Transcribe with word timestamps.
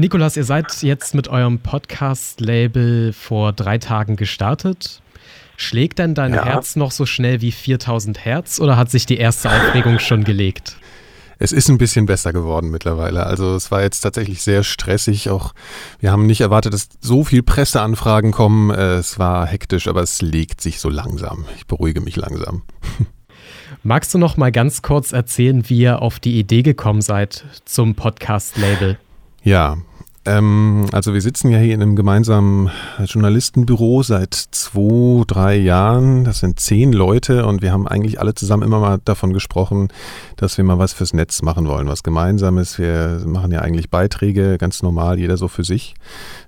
Nikolas, 0.00 0.36
ihr 0.36 0.44
seid 0.44 0.80
jetzt 0.82 1.16
mit 1.16 1.26
eurem 1.26 1.58
Podcast-Label 1.58 3.12
vor 3.12 3.52
drei 3.52 3.78
Tagen 3.78 4.14
gestartet. 4.14 5.02
Schlägt 5.56 5.98
denn 5.98 6.14
dein 6.14 6.34
ja. 6.34 6.44
Herz 6.44 6.76
noch 6.76 6.92
so 6.92 7.04
schnell 7.04 7.40
wie 7.40 7.50
4000 7.50 8.24
Hertz 8.24 8.60
oder 8.60 8.76
hat 8.76 8.92
sich 8.92 9.06
die 9.06 9.16
erste 9.16 9.50
Aufregung 9.50 9.98
schon 9.98 10.22
gelegt? 10.22 10.76
Es 11.40 11.50
ist 11.50 11.68
ein 11.68 11.78
bisschen 11.78 12.06
besser 12.06 12.32
geworden 12.32 12.70
mittlerweile. 12.70 13.26
Also 13.26 13.56
es 13.56 13.72
war 13.72 13.82
jetzt 13.82 14.02
tatsächlich 14.02 14.40
sehr 14.40 14.62
stressig. 14.62 15.30
Auch 15.30 15.52
wir 15.98 16.12
haben 16.12 16.26
nicht 16.26 16.42
erwartet, 16.42 16.74
dass 16.74 16.88
so 17.00 17.24
viel 17.24 17.42
Presseanfragen 17.42 18.30
kommen. 18.30 18.70
Es 18.70 19.18
war 19.18 19.48
hektisch, 19.48 19.88
aber 19.88 20.02
es 20.02 20.22
legt 20.22 20.60
sich 20.60 20.78
so 20.78 20.90
langsam. 20.90 21.44
Ich 21.56 21.66
beruhige 21.66 22.00
mich 22.00 22.14
langsam. 22.14 22.62
Magst 23.82 24.14
du 24.14 24.18
noch 24.18 24.36
mal 24.36 24.52
ganz 24.52 24.82
kurz 24.82 25.10
erzählen, 25.10 25.68
wie 25.68 25.80
ihr 25.80 26.02
auf 26.02 26.20
die 26.20 26.38
Idee 26.38 26.62
gekommen 26.62 27.02
seid 27.02 27.44
zum 27.64 27.96
Podcast-Label? 27.96 28.96
Ja, 29.42 29.78
ähm, 30.28 30.86
also 30.92 31.14
wir 31.14 31.22
sitzen 31.22 31.50
ja 31.50 31.58
hier 31.58 31.74
in 31.74 31.80
einem 31.80 31.96
gemeinsamen 31.96 32.70
Journalistenbüro 33.04 34.02
seit 34.02 34.34
zwei, 34.34 35.24
drei 35.26 35.56
Jahren. 35.56 36.24
Das 36.24 36.40
sind 36.40 36.60
zehn 36.60 36.92
Leute 36.92 37.46
und 37.46 37.62
wir 37.62 37.72
haben 37.72 37.88
eigentlich 37.88 38.20
alle 38.20 38.34
zusammen 38.34 38.62
immer 38.62 38.78
mal 38.78 38.98
davon 39.04 39.32
gesprochen, 39.32 39.88
dass 40.36 40.58
wir 40.58 40.64
mal 40.64 40.78
was 40.78 40.92
fürs 40.92 41.14
Netz 41.14 41.40
machen 41.42 41.66
wollen, 41.66 41.88
was 41.88 42.02
Gemeinsames. 42.02 42.78
Wir 42.78 43.22
machen 43.24 43.50
ja 43.52 43.60
eigentlich 43.60 43.90
Beiträge, 43.90 44.58
ganz 44.58 44.82
normal, 44.82 45.18
jeder 45.18 45.38
so 45.38 45.48
für 45.48 45.64
sich, 45.64 45.94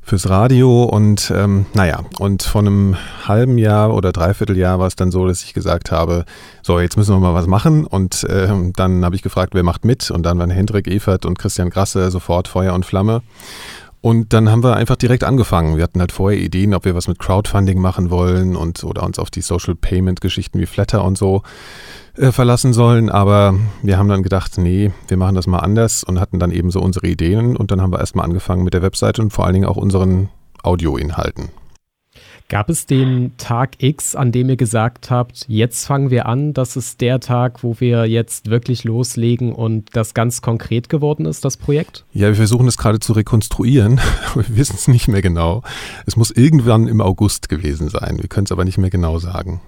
fürs 0.02 0.28
Radio 0.28 0.84
und 0.84 1.32
ähm, 1.34 1.66
naja, 1.72 2.04
und 2.18 2.42
von 2.42 2.66
einem 2.66 2.96
halben 3.26 3.56
Jahr 3.56 3.94
oder 3.94 4.12
Dreivierteljahr 4.12 4.78
war 4.78 4.88
es 4.88 4.96
dann 4.96 5.10
so, 5.10 5.26
dass 5.26 5.42
ich 5.42 5.54
gesagt 5.54 5.90
habe, 5.90 6.24
so, 6.62 6.78
jetzt 6.80 6.96
müssen 6.96 7.14
wir 7.14 7.20
mal 7.20 7.34
was 7.34 7.46
machen 7.46 7.86
und 7.86 8.24
äh, 8.24 8.48
dann 8.76 9.04
habe 9.04 9.16
ich 9.16 9.22
gefragt, 9.22 9.54
wer 9.54 9.62
macht 9.62 9.84
mit 9.84 10.10
und 10.10 10.24
dann 10.24 10.38
waren 10.38 10.50
Hendrik 10.50 10.86
Evert 10.86 11.26
und 11.26 11.38
Christian 11.38 11.70
Grasse 11.70 12.10
sofort 12.10 12.48
Feuer 12.48 12.74
und 12.74 12.84
Flamme. 12.84 13.22
Und 14.02 14.32
dann 14.32 14.48
haben 14.48 14.62
wir 14.62 14.76
einfach 14.76 14.96
direkt 14.96 15.24
angefangen. 15.24 15.76
Wir 15.76 15.82
hatten 15.82 16.00
halt 16.00 16.12
vorher 16.12 16.40
Ideen, 16.40 16.72
ob 16.72 16.86
wir 16.86 16.94
was 16.94 17.06
mit 17.06 17.18
Crowdfunding 17.18 17.78
machen 17.78 18.10
wollen 18.10 18.56
und 18.56 18.82
oder 18.82 19.02
uns 19.02 19.18
auf 19.18 19.30
die 19.30 19.42
Social 19.42 19.74
Payment 19.74 20.22
Geschichten 20.22 20.58
wie 20.58 20.64
Flatter 20.64 21.04
und 21.04 21.18
so 21.18 21.42
äh, 22.16 22.32
verlassen 22.32 22.72
sollen. 22.72 23.10
Aber 23.10 23.54
wir 23.82 23.98
haben 23.98 24.08
dann 24.08 24.22
gedacht, 24.22 24.56
nee, 24.56 24.90
wir 25.08 25.18
machen 25.18 25.34
das 25.34 25.46
mal 25.46 25.58
anders 25.58 26.02
und 26.02 26.18
hatten 26.18 26.38
dann 26.38 26.50
eben 26.50 26.70
so 26.70 26.80
unsere 26.80 27.08
Ideen. 27.08 27.56
Und 27.56 27.70
dann 27.70 27.82
haben 27.82 27.92
wir 27.92 28.00
erstmal 28.00 28.24
angefangen 28.24 28.64
mit 28.64 28.72
der 28.72 28.80
Webseite 28.80 29.20
und 29.20 29.32
vor 29.34 29.44
allen 29.44 29.54
Dingen 29.54 29.66
auch 29.66 29.76
unseren 29.76 30.30
Audioinhalten. 30.62 31.50
Gab 32.50 32.68
es 32.68 32.84
den 32.84 33.36
Tag 33.36 33.80
X, 33.80 34.16
an 34.16 34.32
dem 34.32 34.48
ihr 34.48 34.56
gesagt 34.56 35.08
habt, 35.08 35.44
jetzt 35.46 35.86
fangen 35.86 36.10
wir 36.10 36.26
an, 36.26 36.52
das 36.52 36.74
ist 36.74 37.00
der 37.00 37.20
Tag, 37.20 37.62
wo 37.62 37.76
wir 37.78 38.06
jetzt 38.06 38.50
wirklich 38.50 38.82
loslegen 38.82 39.52
und 39.52 39.90
das 39.92 40.14
ganz 40.14 40.42
konkret 40.42 40.88
geworden 40.88 41.26
ist, 41.26 41.44
das 41.44 41.56
Projekt? 41.56 42.04
Ja, 42.12 42.26
wir 42.26 42.34
versuchen 42.34 42.66
es 42.66 42.76
gerade 42.76 42.98
zu 42.98 43.12
rekonstruieren, 43.12 44.00
wir 44.34 44.56
wissen 44.56 44.74
es 44.74 44.88
nicht 44.88 45.06
mehr 45.06 45.22
genau. 45.22 45.62
Es 46.06 46.16
muss 46.16 46.32
irgendwann 46.32 46.88
im 46.88 47.00
August 47.00 47.48
gewesen 47.48 47.88
sein, 47.88 48.18
wir 48.20 48.28
können 48.28 48.46
es 48.46 48.52
aber 48.52 48.64
nicht 48.64 48.78
mehr 48.78 48.90
genau 48.90 49.20
sagen. 49.20 49.60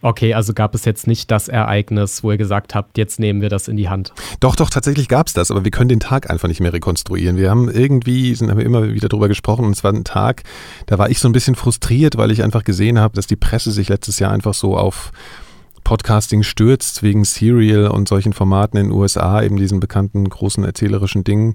Okay, 0.00 0.34
also 0.34 0.54
gab 0.54 0.74
es 0.74 0.84
jetzt 0.84 1.06
nicht 1.06 1.30
das 1.30 1.48
Ereignis, 1.48 2.24
wo 2.24 2.32
ihr 2.32 2.38
gesagt 2.38 2.74
habt, 2.74 2.96
jetzt 2.96 3.20
nehmen 3.20 3.42
wir 3.42 3.48
das 3.48 3.68
in 3.68 3.76
die 3.76 3.88
Hand. 3.88 4.12
Doch, 4.40 4.56
doch, 4.56 4.70
tatsächlich 4.70 5.08
gab 5.08 5.26
es 5.26 5.32
das, 5.34 5.50
aber 5.50 5.64
wir 5.64 5.70
können 5.70 5.88
den 5.88 6.00
Tag 6.00 6.30
einfach 6.30 6.48
nicht 6.48 6.60
mehr 6.60 6.72
rekonstruieren. 6.72 7.36
Wir 7.36 7.50
haben 7.50 7.70
irgendwie, 7.70 8.34
sind 8.34 8.50
haben 8.50 8.58
wir 8.58 8.64
immer 8.64 8.94
wieder 8.94 9.08
drüber 9.08 9.28
gesprochen 9.28 9.64
und 9.66 9.72
es 9.72 9.84
war 9.84 9.92
ein 9.92 10.04
Tag, 10.04 10.42
da 10.86 10.98
war 10.98 11.10
ich 11.10 11.18
so 11.18 11.28
ein 11.28 11.32
bisschen 11.32 11.54
frustriert, 11.54 12.16
weil 12.16 12.30
ich 12.30 12.42
einfach 12.42 12.64
gesehen 12.64 12.98
habe, 12.98 13.14
dass 13.14 13.26
die 13.26 13.36
Presse 13.36 13.70
sich 13.70 13.88
letztes 13.88 14.18
Jahr 14.18 14.32
einfach 14.32 14.54
so 14.54 14.76
auf 14.76 15.12
Podcasting 15.84 16.42
stürzt 16.42 17.02
wegen 17.02 17.24
Serial 17.24 17.88
und 17.88 18.08
solchen 18.08 18.32
Formaten 18.32 18.78
in 18.78 18.88
den 18.88 18.92
USA, 18.92 19.42
eben 19.42 19.56
diesen 19.56 19.80
bekannten 19.80 20.28
großen 20.28 20.64
erzählerischen 20.64 21.24
Dingen. 21.24 21.54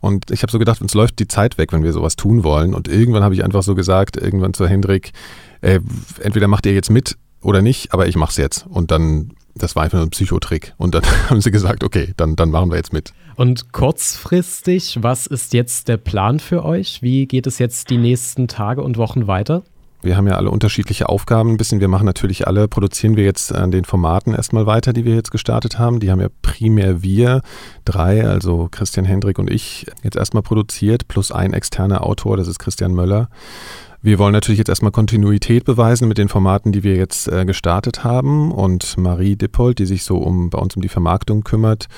Und 0.00 0.30
ich 0.30 0.42
habe 0.42 0.52
so 0.52 0.58
gedacht, 0.58 0.80
uns 0.80 0.94
läuft 0.94 1.18
die 1.18 1.28
Zeit 1.28 1.58
weg, 1.58 1.72
wenn 1.72 1.82
wir 1.82 1.92
sowas 1.92 2.16
tun 2.16 2.44
wollen. 2.44 2.72
Und 2.74 2.88
irgendwann 2.88 3.24
habe 3.24 3.34
ich 3.34 3.44
einfach 3.44 3.62
so 3.62 3.74
gesagt, 3.74 4.16
irgendwann 4.16 4.54
zu 4.54 4.66
Hendrik, 4.66 5.12
äh, 5.60 5.80
entweder 6.20 6.48
macht 6.48 6.66
ihr 6.66 6.72
jetzt 6.72 6.90
mit 6.90 7.16
oder 7.42 7.62
nicht, 7.62 7.92
aber 7.92 8.06
ich 8.08 8.16
mache 8.16 8.30
es 8.30 8.36
jetzt. 8.36 8.66
Und 8.68 8.90
dann, 8.90 9.32
das 9.54 9.76
war 9.76 9.84
einfach 9.84 9.98
nur 9.98 10.06
ein 10.06 10.10
Psychotrick. 10.10 10.74
Und 10.76 10.94
dann 10.94 11.04
haben 11.30 11.40
sie 11.40 11.50
gesagt, 11.50 11.84
okay, 11.84 12.12
dann, 12.16 12.36
dann 12.36 12.50
machen 12.50 12.70
wir 12.70 12.76
jetzt 12.76 12.92
mit. 12.92 13.12
Und 13.36 13.72
kurzfristig, 13.72 14.98
was 15.00 15.26
ist 15.26 15.52
jetzt 15.52 15.88
der 15.88 15.96
Plan 15.96 16.40
für 16.40 16.64
euch? 16.64 17.02
Wie 17.02 17.26
geht 17.26 17.46
es 17.46 17.58
jetzt 17.58 17.90
die 17.90 17.98
nächsten 17.98 18.48
Tage 18.48 18.82
und 18.82 18.96
Wochen 18.96 19.26
weiter? 19.26 19.62
Wir 20.00 20.16
haben 20.16 20.28
ja 20.28 20.36
alle 20.36 20.50
unterschiedliche 20.50 21.08
Aufgaben 21.08 21.50
ein 21.50 21.56
bisschen. 21.56 21.80
Wir 21.80 21.88
machen 21.88 22.06
natürlich 22.06 22.46
alle, 22.46 22.68
produzieren 22.68 23.16
wir 23.16 23.24
jetzt 23.24 23.52
an 23.52 23.72
den 23.72 23.84
Formaten 23.84 24.32
erstmal 24.32 24.66
weiter, 24.66 24.92
die 24.92 25.04
wir 25.04 25.14
jetzt 25.14 25.32
gestartet 25.32 25.78
haben. 25.78 25.98
Die 25.98 26.10
haben 26.10 26.20
ja 26.20 26.28
primär 26.42 27.02
wir 27.02 27.40
drei, 27.84 28.26
also 28.26 28.68
Christian 28.70 29.04
Hendrik 29.04 29.38
und 29.38 29.50
ich, 29.50 29.86
jetzt 30.04 30.16
erstmal 30.16 30.42
produziert, 30.44 31.08
plus 31.08 31.32
ein 31.32 31.52
externer 31.52 32.04
Autor, 32.04 32.36
das 32.36 32.46
ist 32.46 32.58
Christian 32.58 32.94
Möller. 32.94 33.28
Wir 34.00 34.20
wollen 34.20 34.32
natürlich 34.32 34.58
jetzt 34.58 34.68
erstmal 34.68 34.92
Kontinuität 34.92 35.64
beweisen 35.64 36.06
mit 36.06 36.18
den 36.18 36.28
Formaten, 36.28 36.70
die 36.70 36.84
wir 36.84 36.94
jetzt 36.94 37.26
äh, 37.26 37.44
gestartet 37.44 38.04
haben. 38.04 38.52
Und 38.52 38.96
Marie 38.96 39.34
Dippold, 39.34 39.80
die 39.80 39.86
sich 39.86 40.04
so 40.04 40.18
um 40.18 40.50
bei 40.50 40.58
uns 40.58 40.76
um 40.76 40.82
die 40.82 40.88
Vermarktung 40.88 41.42
kümmert, 41.42 41.88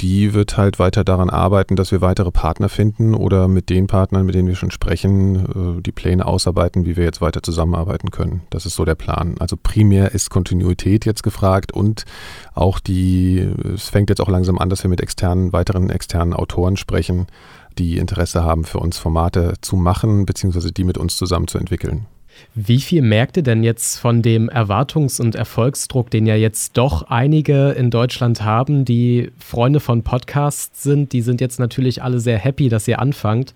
die 0.00 0.32
wird 0.32 0.56
halt 0.56 0.78
weiter 0.78 1.02
daran 1.02 1.30
arbeiten, 1.30 1.74
dass 1.74 1.90
wir 1.90 2.00
weitere 2.00 2.30
Partner 2.30 2.68
finden 2.68 3.14
oder 3.14 3.48
mit 3.48 3.68
den 3.68 3.86
Partnern, 3.86 4.26
mit 4.26 4.34
denen 4.34 4.48
wir 4.48 4.54
schon 4.54 4.70
sprechen, 4.70 5.78
äh, 5.78 5.82
die 5.82 5.92
Pläne 5.92 6.26
ausarbeiten, 6.26 6.86
wie 6.86 6.96
wir 6.96 7.04
jetzt 7.04 7.20
weiter 7.20 7.42
zusammenarbeiten 7.42 8.10
können. 8.10 8.42
Das 8.50 8.66
ist 8.66 8.74
so 8.74 8.84
der 8.84 8.94
Plan. 8.94 9.34
Also 9.38 9.56
primär 9.60 10.12
ist 10.12 10.30
Kontinuität 10.30 11.04
jetzt 11.04 11.22
gefragt 11.22 11.72
und 11.72 12.04
auch 12.54 12.78
die, 12.78 13.38
es 13.74 13.88
fängt 13.88 14.10
jetzt 14.10 14.20
auch 14.20 14.28
langsam 14.28 14.58
an, 14.58 14.70
dass 14.70 14.82
wir 14.84 14.90
mit 14.90 15.00
externen, 15.00 15.52
weiteren 15.52 15.90
externen 15.90 16.34
Autoren 16.34 16.76
sprechen, 16.76 17.26
die 17.78 17.98
Interesse 17.98 18.44
haben, 18.44 18.64
für 18.64 18.78
uns 18.78 18.98
Formate 18.98 19.54
zu 19.60 19.76
machen, 19.76 20.26
beziehungsweise 20.26 20.72
die 20.72 20.84
mit 20.84 20.98
uns 20.98 21.16
zusammen 21.16 21.48
zu 21.48 21.58
entwickeln. 21.58 22.06
Wie 22.54 22.80
viel 22.80 23.02
merkt 23.02 23.36
ihr 23.36 23.42
denn 23.42 23.62
jetzt 23.62 23.98
von 23.98 24.22
dem 24.22 24.48
Erwartungs- 24.48 25.20
und 25.20 25.34
Erfolgsdruck, 25.34 26.10
den 26.10 26.26
ja 26.26 26.34
jetzt 26.34 26.76
doch 26.76 27.04
einige 27.08 27.70
in 27.70 27.90
Deutschland 27.90 28.42
haben, 28.42 28.84
die 28.84 29.30
Freunde 29.38 29.80
von 29.80 30.02
Podcasts 30.02 30.82
sind? 30.82 31.12
Die 31.12 31.22
sind 31.22 31.40
jetzt 31.40 31.58
natürlich 31.58 32.02
alle 32.02 32.20
sehr 32.20 32.38
happy, 32.38 32.68
dass 32.68 32.88
ihr 32.88 32.98
anfangt. 32.98 33.54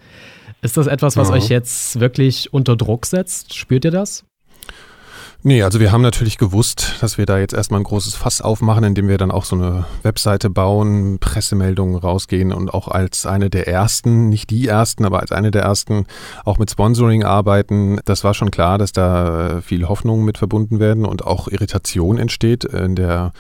Ist 0.63 0.77
das 0.77 0.87
etwas, 0.87 1.17
was 1.17 1.29
ja. 1.29 1.35
euch 1.35 1.49
jetzt 1.49 1.99
wirklich 1.99 2.53
unter 2.53 2.77
Druck 2.77 3.07
setzt? 3.07 3.55
Spürt 3.55 3.85
ihr 3.85 3.91
das? 3.91 4.25
Nee, 5.45 5.65
also 5.65 5.81
wir 5.81 5.91
haben 5.91 6.03
natürlich 6.03 6.39
gewusst, 6.39 6.99
dass 7.01 7.19
wir 7.19 7.27
da 7.27 7.37
jetzt 7.37 7.53
erstmal 7.53 7.81
ein 7.81 7.85
großes 7.85 8.15
Fass 8.15 8.41
aufmachen, 8.41 8.85
indem 8.85 9.09
wir 9.09 9.19
dann 9.19 9.33
auch 9.33 9.45
so 9.45 9.57
eine 9.57 9.87
Webseite 10.05 10.51
bauen, 10.51 11.19
Pressemeldungen 11.19 11.97
rausgehen 11.97 12.53
und 12.53 12.73
auch 12.73 12.87
als 12.87 13.27
eine 13.27 13.51
der 13.51 13.67
ersten, 13.67 14.29
nicht 14.29 14.51
die 14.51 14.69
ersten, 14.69 15.05
aber 15.05 15.19
als 15.19 15.33
eine 15.33 15.51
der 15.51 15.63
ersten 15.63 16.07
auch 16.45 16.59
mit 16.59 16.71
Sponsoring 16.71 17.25
arbeiten. 17.25 17.99
Das 18.05 18.23
war 18.23 18.35
schon 18.35 18.53
klar, 18.53 18.79
dass 18.79 18.93
da 18.93 19.61
viel 19.63 19.89
Hoffnung 19.89 20.25
mit 20.25 20.39
verbunden 20.39 20.79
werden 20.79 21.05
und 21.05 21.25
auch 21.25 21.49
Irritation 21.49 22.19
entsteht 22.19 22.63
in 22.63 22.95
der, 22.95 23.33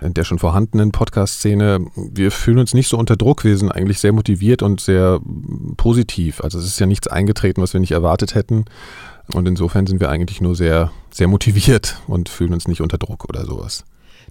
in 0.00 0.14
der 0.14 0.24
schon 0.24 0.38
vorhandenen 0.38 0.92
Podcast-Szene. 0.92 1.84
Wir 1.94 2.30
fühlen 2.30 2.58
uns 2.60 2.72
nicht 2.72 2.88
so 2.88 2.96
unter 2.96 3.16
Druck. 3.16 3.44
Wir 3.44 3.58
sind 3.58 3.70
eigentlich 3.70 4.00
sehr 4.00 4.14
motiviert 4.14 4.62
und 4.62 4.80
sehr 4.80 5.20
positiv. 5.76 6.40
Also 6.40 6.58
es 6.58 6.64
ist 6.64 6.80
ja 6.80 6.86
nichts 6.86 7.06
eingetreten, 7.06 7.60
was 7.60 7.74
wir 7.74 7.80
nicht 7.80 7.92
erwartet 7.92 8.34
hätten. 8.34 8.64
Und 9.34 9.46
insofern 9.46 9.86
sind 9.86 10.00
wir 10.00 10.10
eigentlich 10.10 10.40
nur 10.40 10.54
sehr, 10.54 10.90
sehr 11.10 11.28
motiviert 11.28 11.96
und 12.06 12.28
fühlen 12.28 12.52
uns 12.52 12.68
nicht 12.68 12.80
unter 12.80 12.98
Druck 12.98 13.28
oder 13.28 13.44
sowas. 13.44 13.84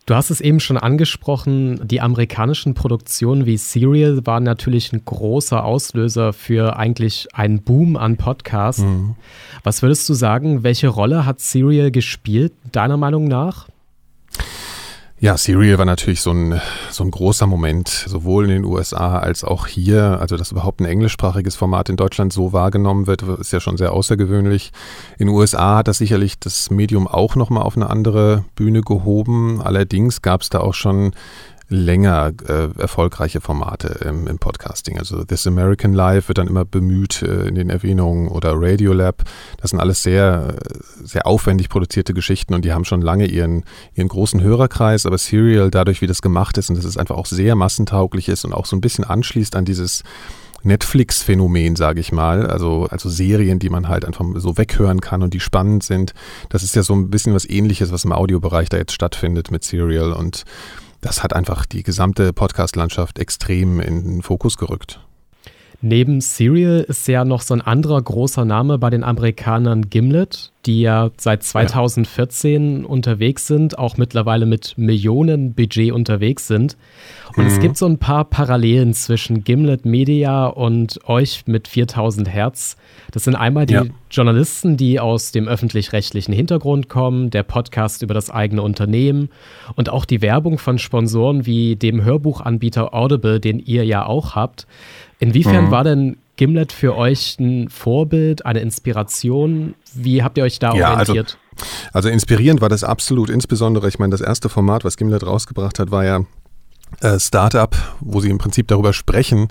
Du 0.05 0.15
hast 0.15 0.29
es 0.29 0.41
eben 0.41 0.59
schon 0.59 0.77
angesprochen, 0.77 1.87
die 1.87 2.01
amerikanischen 2.01 2.73
Produktionen 2.73 3.45
wie 3.45 3.57
Serial 3.57 4.25
waren 4.25 4.43
natürlich 4.43 4.91
ein 4.91 5.03
großer 5.05 5.63
Auslöser 5.63 6.33
für 6.33 6.77
eigentlich 6.77 7.27
einen 7.33 7.61
Boom 7.61 7.95
an 7.95 8.17
Podcasts. 8.17 8.81
Mhm. 8.81 9.15
Was 9.63 9.81
würdest 9.81 10.07
du 10.09 10.13
sagen, 10.13 10.63
welche 10.63 10.87
Rolle 10.87 11.25
hat 11.25 11.41
Serial 11.41 11.91
gespielt, 11.91 12.53
deiner 12.71 12.97
Meinung 12.97 13.27
nach? 13.27 13.67
Ja, 15.21 15.35
Serial 15.35 15.77
war 15.77 15.85
natürlich 15.85 16.21
so 16.21 16.31
ein, 16.31 16.61
so 16.91 17.03
ein 17.03 17.11
großer 17.11 17.45
Moment, 17.45 17.89
sowohl 17.89 18.45
in 18.45 18.51
den 18.51 18.63
USA 18.63 19.19
als 19.19 19.43
auch 19.43 19.67
hier. 19.67 20.17
Also, 20.21 20.37
dass 20.37 20.53
überhaupt 20.53 20.79
ein 20.79 20.85
englischsprachiges 20.85 21.57
Format 21.57 21.89
in 21.89 21.97
Deutschland 21.97 22.31
so 22.31 22.53
wahrgenommen 22.53 23.05
wird, 23.05 23.23
ist 23.23 23.51
ja 23.51 23.59
schon 23.59 23.75
sehr 23.75 23.91
außergewöhnlich. 23.91 24.71
In 25.17 25.27
den 25.27 25.35
USA 25.35 25.75
hat 25.77 25.89
das 25.89 25.97
sicherlich 25.97 26.39
das 26.39 26.71
Medium 26.71 27.05
auch 27.05 27.35
nochmal 27.35 27.63
auf 27.63 27.75
eine 27.75 27.89
andere 27.89 28.45
Bühne 28.55 28.79
gehoben. 28.79 29.61
Allerdings 29.61 30.21
gab 30.21 30.41
es 30.41 30.49
da 30.49 30.61
auch 30.61 30.73
schon 30.73 31.11
länger 31.69 32.31
äh, 32.47 32.69
erfolgreiche 32.79 33.41
Formate 33.41 33.99
im, 34.03 34.27
im, 34.27 34.39
Podcasting. 34.39 34.97
Also 34.97 35.23
This 35.23 35.45
American 35.45 35.93
Life 35.93 36.27
wird 36.27 36.39
dann 36.39 36.47
immer 36.47 36.65
bemüht 36.65 37.21
äh, 37.21 37.47
in 37.47 37.55
den 37.55 37.69
Erwähnungen 37.69 38.27
oder 38.27 38.53
Radiolab. 38.55 39.23
Das 39.61 39.69
sind 39.69 39.79
alles 39.79 40.01
sehr, 40.01 40.55
sehr 41.03 41.27
aufwendig 41.27 41.69
produzierte 41.69 42.15
Geschichten 42.15 42.55
und 42.55 42.65
die 42.65 42.73
haben 42.73 42.85
schon 42.85 43.01
lange 43.01 43.27
ihren, 43.27 43.63
ihren 43.93 44.07
großen 44.07 44.41
Hörerkreis. 44.41 45.05
Aber 45.05 45.19
Serial, 45.19 45.69
dadurch 45.69 46.01
wie 46.01 46.07
das 46.07 46.23
gemacht 46.23 46.57
ist 46.57 46.69
und 46.69 46.77
dass 46.77 46.85
es 46.85 46.97
einfach 46.97 47.15
auch 47.15 47.27
sehr 47.27 47.55
massentauglich 47.55 48.29
ist 48.29 48.45
und 48.45 48.53
auch 48.53 48.65
so 48.65 48.75
ein 48.75 48.81
bisschen 48.81 49.03
anschließt 49.03 49.55
an 49.55 49.65
dieses 49.65 50.03
Netflix-Phänomen, 50.63 51.75
sage 51.75 51.99
ich 51.99 52.11
mal. 52.11 52.47
Also, 52.47 52.87
also 52.89 53.09
Serien, 53.09 53.59
die 53.59 53.69
man 53.69 53.87
halt 53.87 54.05
einfach 54.05 54.25
so 54.35 54.57
weghören 54.57 55.01
kann 55.01 55.21
und 55.21 55.33
die 55.33 55.39
spannend 55.39 55.83
sind. 55.83 56.13
Das 56.49 56.63
ist 56.63 56.75
ja 56.75 56.83
so 56.83 56.93
ein 56.95 57.09
bisschen 57.09 57.33
was 57.33 57.47
ähnliches, 57.47 57.91
was 57.91 58.05
im 58.05 58.11
Audiobereich 58.11 58.69
da 58.69 58.77
jetzt 58.77 58.93
stattfindet 58.93 59.51
mit 59.51 59.63
Serial. 59.63 60.11
Und 60.13 60.45
das 61.01 61.23
hat 61.23 61.33
einfach 61.33 61.65
die 61.65 61.83
gesamte 61.83 62.33
Podcast-Landschaft 62.33 63.19
extrem 63.19 63.79
in 63.79 64.03
den 64.03 64.21
Fokus 64.21 64.57
gerückt. 64.57 64.99
Neben 65.81 66.19
Serial 66.19 66.81
ist 66.81 67.07
ja 67.07 67.23
noch 67.23 67.41
so 67.41 67.53
ein 67.53 67.61
anderer 67.61 68.01
großer 68.01 68.43
Name 68.43 68.77
bei 68.77 68.89
den 68.89 69.03
Amerikanern 69.03 69.89
Gimlet, 69.89 70.51
die 70.65 70.81
ja 70.81 71.09
seit 71.17 71.43
2014 71.43 72.81
ja. 72.81 72.87
unterwegs 72.87 73.47
sind, 73.47 73.79
auch 73.79 73.97
mittlerweile 73.97 74.45
mit 74.45 74.77
Millionen 74.77 75.53
Budget 75.53 75.91
unterwegs 75.91 76.47
sind. 76.47 76.75
Und 77.35 77.45
mhm. 77.45 77.49
es 77.49 77.59
gibt 77.59 77.77
so 77.77 77.85
ein 77.85 77.97
paar 77.97 78.25
Parallelen 78.25 78.93
zwischen 78.93 79.43
Gimlet 79.43 79.85
Media 79.85 80.47
und 80.47 80.99
euch 81.07 81.43
mit 81.45 81.67
4000 81.67 82.27
Hertz. 82.27 82.75
Das 83.11 83.23
sind 83.23 83.35
einmal 83.35 83.65
die 83.65 83.75
ja. 83.75 83.85
Journalisten, 84.11 84.75
die 84.75 84.99
aus 84.99 85.31
dem 85.31 85.47
öffentlich-rechtlichen 85.47 86.33
Hintergrund 86.33 86.89
kommen, 86.89 87.29
der 87.29 87.43
Podcast 87.43 88.01
über 88.01 88.13
das 88.13 88.29
eigene 88.29 88.61
Unternehmen 88.61 89.29
und 89.75 89.89
auch 89.89 90.03
die 90.03 90.21
Werbung 90.21 90.57
von 90.57 90.77
Sponsoren 90.77 91.45
wie 91.45 91.77
dem 91.77 92.03
Hörbuchanbieter 92.03 92.93
Audible, 92.93 93.39
den 93.39 93.59
ihr 93.59 93.85
ja 93.85 94.05
auch 94.05 94.35
habt. 94.35 94.67
Inwiefern 95.19 95.65
mhm. 95.65 95.71
war 95.71 95.83
denn 95.83 96.17
Gimlet 96.39 96.71
für 96.71 96.95
euch 96.95 97.35
ein 97.37 97.67
Vorbild, 97.67 98.45
eine 98.45 98.61
Inspiration? 98.61 99.75
Wie 99.93 100.23
habt 100.23 100.37
ihr 100.37 100.45
euch 100.45 100.57
da 100.57 100.73
ja, 100.73 100.93
also 100.93 101.11
orientiert? 101.11 101.37
Also, 101.57 101.89
also 101.91 102.09
inspirierend 102.09 102.61
war 102.61 102.69
das 102.69 102.85
absolut. 102.85 103.29
Insbesondere, 103.29 103.89
ich 103.89 103.99
meine, 103.99 104.11
das 104.11 104.21
erste 104.21 104.47
Format, 104.47 104.85
was 104.85 104.95
Gimlet 104.95 105.25
rausgebracht 105.25 105.79
hat, 105.79 105.91
war 105.91 106.05
ja 106.05 106.21
äh, 107.01 107.19
Startup, 107.19 107.75
wo 107.99 108.19
sie 108.19 108.29
im 108.29 108.37
Prinzip 108.37 108.67
darüber 108.67 108.93
sprechen, 108.93 109.47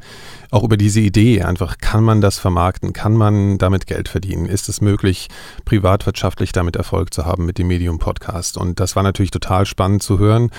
auch 0.51 0.65
über 0.65 0.77
diese 0.77 1.01
Idee, 1.01 1.43
einfach 1.43 1.79
kann 1.79 2.03
man 2.03 2.21
das 2.21 2.39
vermarkten, 2.39 2.93
kann 2.93 3.15
man 3.15 3.59
damit 3.59 3.87
Geld 3.87 4.09
verdienen, 4.09 4.47
ist 4.47 4.69
es 4.69 4.81
möglich, 4.81 5.29
privatwirtschaftlich 5.67 6.53
damit 6.53 6.77
Erfolg 6.77 7.13
zu 7.13 7.27
haben 7.27 7.45
mit 7.45 7.59
dem 7.59 7.69
Medium 7.69 7.99
Podcast. 7.99 8.57
Und 8.57 8.81
das 8.81 8.97
war 8.97 9.03
natürlich 9.03 9.31
total 9.31 9.67
spannend 9.67 10.03
zu 10.03 10.19
hören, 10.19 10.51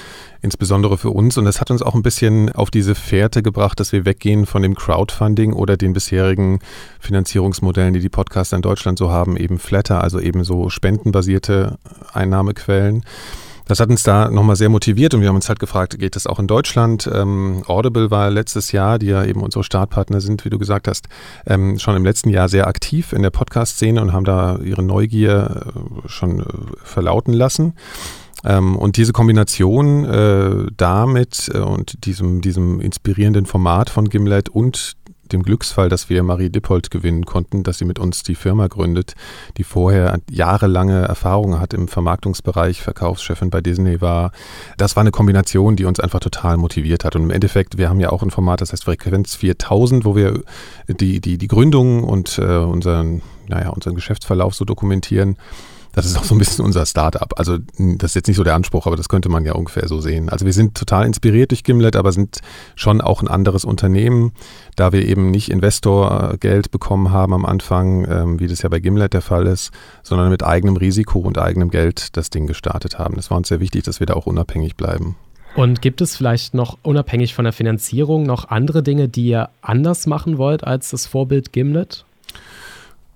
insbesondere 0.41 0.97
für 0.97 1.09
uns. 1.09 1.37
Und 1.37 1.45
das 1.45 1.59
hat 1.59 1.71
uns 1.71 1.81
auch 1.81 1.95
ein 1.95 2.03
bisschen 2.03 2.51
auf 2.51 2.69
diese 2.69 2.93
Fährte 2.93 3.41
gebracht, 3.41 3.79
dass 3.79 3.91
wir 3.91 4.05
weggehen 4.05 4.45
von 4.45 4.61
dem 4.61 4.75
Crowdfunding 4.75 5.53
oder 5.53 5.75
den 5.75 5.93
bisherigen 5.93 6.59
Finanzierungsmodellen, 6.99 7.93
die 7.93 7.99
die 7.99 8.09
Podcaster 8.09 8.55
in 8.55 8.61
Deutschland 8.61 8.99
so 8.99 9.09
haben, 9.09 9.37
eben 9.37 9.57
Flatter, 9.57 10.03
also 10.03 10.19
eben 10.19 10.43
so 10.43 10.69
spendenbasierte 10.69 11.77
Einnahmequellen 12.13 13.03
das 13.69 13.79
hat 13.79 13.89
uns 13.89 14.01
da 14.01 14.31
nochmal 14.31 14.55
sehr 14.55 14.67
motiviert 14.67 15.13
und 15.13 15.21
wir 15.21 15.27
haben 15.27 15.35
uns 15.35 15.47
halt 15.47 15.59
gefragt, 15.59 15.99
geht 15.99 16.15
das 16.15 16.25
auch 16.25 16.39
in 16.39 16.47
Deutschland? 16.47 17.07
Ähm, 17.13 17.61
Audible 17.67 18.09
war 18.09 18.31
letztes 18.31 18.71
Jahr, 18.71 18.97
die 18.97 19.05
ja 19.05 19.23
eben 19.23 19.43
unsere 19.43 19.63
Startpartner 19.63 20.21
sind, 20.21 20.43
wie 20.43 20.49
du 20.49 20.57
gesagt 20.57 20.87
hast, 20.87 21.07
ähm, 21.45 21.77
schon 21.77 21.95
im 21.95 22.03
letzten 22.03 22.31
Jahr 22.31 22.49
sehr 22.49 22.65
aktiv 22.65 23.13
in 23.13 23.21
der 23.21 23.29
Podcast-Szene 23.29 24.01
und 24.01 24.11
haben 24.11 24.25
da 24.25 24.57
ihre 24.57 24.81
Neugier 24.81 25.67
äh, 25.67 26.07
schon 26.07 26.39
äh, 26.39 26.45
verlauten 26.83 27.31
lassen. 27.31 27.75
Ähm, 28.43 28.75
und 28.75 28.97
diese 28.97 29.13
Kombination 29.13 30.05
äh, 30.05 30.71
damit 30.75 31.51
äh, 31.53 31.59
und 31.59 32.05
diesem, 32.05 32.41
diesem 32.41 32.79
inspirierenden 32.81 33.45
Format 33.45 33.91
von 33.91 34.09
Gimlet 34.09 34.49
und 34.49 34.93
dem 35.33 35.43
Glücksfall, 35.43 35.89
dass 35.89 36.09
wir 36.09 36.23
Marie 36.23 36.49
Dippold 36.49 36.91
gewinnen 36.91 37.25
konnten, 37.25 37.63
dass 37.63 37.77
sie 37.77 37.85
mit 37.85 37.99
uns 37.99 38.23
die 38.23 38.35
Firma 38.35 38.67
gründet, 38.67 39.15
die 39.57 39.63
vorher 39.63 40.19
jahrelange 40.29 41.01
Erfahrung 41.01 41.59
hat 41.59 41.73
im 41.73 41.87
Vermarktungsbereich, 41.87 42.81
Verkaufschefin 42.81 43.49
bei 43.49 43.61
Disney 43.61 44.01
war. 44.01 44.31
Das 44.77 44.95
war 44.95 45.01
eine 45.01 45.11
Kombination, 45.11 45.75
die 45.75 45.85
uns 45.85 45.99
einfach 45.99 46.19
total 46.19 46.57
motiviert 46.57 47.05
hat. 47.05 47.15
Und 47.15 47.23
im 47.23 47.31
Endeffekt, 47.31 47.77
wir 47.77 47.89
haben 47.89 47.99
ja 47.99 48.09
auch 48.11 48.23
ein 48.23 48.31
Format, 48.31 48.61
das 48.61 48.71
heißt 48.71 48.83
Frequenz 48.83 49.35
4000, 49.35 50.05
wo 50.05 50.15
wir 50.15 50.41
die, 50.87 51.21
die, 51.21 51.37
die 51.37 51.47
Gründung 51.47 52.03
und 52.03 52.37
äh, 52.39 52.57
unseren, 52.57 53.21
naja, 53.47 53.69
unseren 53.69 53.95
Geschäftsverlauf 53.95 54.55
so 54.55 54.65
dokumentieren. 54.65 55.37
Das 55.93 56.05
ist 56.05 56.17
auch 56.17 56.23
so 56.23 56.35
ein 56.35 56.37
bisschen 56.37 56.63
unser 56.63 56.85
Startup. 56.85 57.31
Also 57.37 57.57
das 57.77 58.11
ist 58.11 58.15
jetzt 58.15 58.27
nicht 58.27 58.37
so 58.37 58.43
der 58.43 58.55
Anspruch, 58.55 58.85
aber 58.85 58.95
das 58.95 59.09
könnte 59.09 59.29
man 59.29 59.45
ja 59.45 59.53
ungefähr 59.53 59.87
so 59.87 59.99
sehen. 59.99 60.29
Also 60.29 60.45
wir 60.45 60.53
sind 60.53 60.75
total 60.75 61.05
inspiriert 61.05 61.51
durch 61.51 61.63
Gimlet, 61.63 61.95
aber 61.95 62.11
sind 62.11 62.39
schon 62.75 63.01
auch 63.01 63.21
ein 63.21 63.27
anderes 63.27 63.65
Unternehmen, 63.65 64.31
da 64.75 64.91
wir 64.91 65.05
eben 65.05 65.31
nicht 65.31 65.49
Investorgeld 65.49 66.71
bekommen 66.71 67.11
haben 67.11 67.33
am 67.33 67.45
Anfang, 67.45 68.05
ähm, 68.09 68.39
wie 68.39 68.47
das 68.47 68.61
ja 68.61 68.69
bei 68.69 68.79
Gimlet 68.79 69.13
der 69.13 69.21
Fall 69.21 69.47
ist, 69.47 69.71
sondern 70.03 70.29
mit 70.29 70.43
eigenem 70.43 70.77
Risiko 70.77 71.19
und 71.19 71.37
eigenem 71.37 71.69
Geld 71.69 72.15
das 72.17 72.29
Ding 72.29 72.47
gestartet 72.47 72.99
haben. 72.99 73.15
Das 73.15 73.31
war 73.31 73.37
uns 73.37 73.47
sehr 73.47 73.59
wichtig, 73.59 73.83
dass 73.83 73.99
wir 73.99 74.07
da 74.07 74.13
auch 74.13 74.27
unabhängig 74.27 74.75
bleiben. 74.75 75.15
Und 75.55 75.81
gibt 75.81 76.01
es 76.01 76.15
vielleicht 76.15 76.53
noch 76.53 76.77
unabhängig 76.83 77.33
von 77.33 77.43
der 77.43 77.53
Finanzierung 77.53 78.23
noch 78.23 78.49
andere 78.49 78.83
Dinge, 78.83 79.09
die 79.09 79.27
ihr 79.27 79.49
anders 79.61 80.05
machen 80.05 80.37
wollt 80.37 80.63
als 80.63 80.91
das 80.91 81.07
Vorbild 81.07 81.51
Gimlet? 81.51 82.05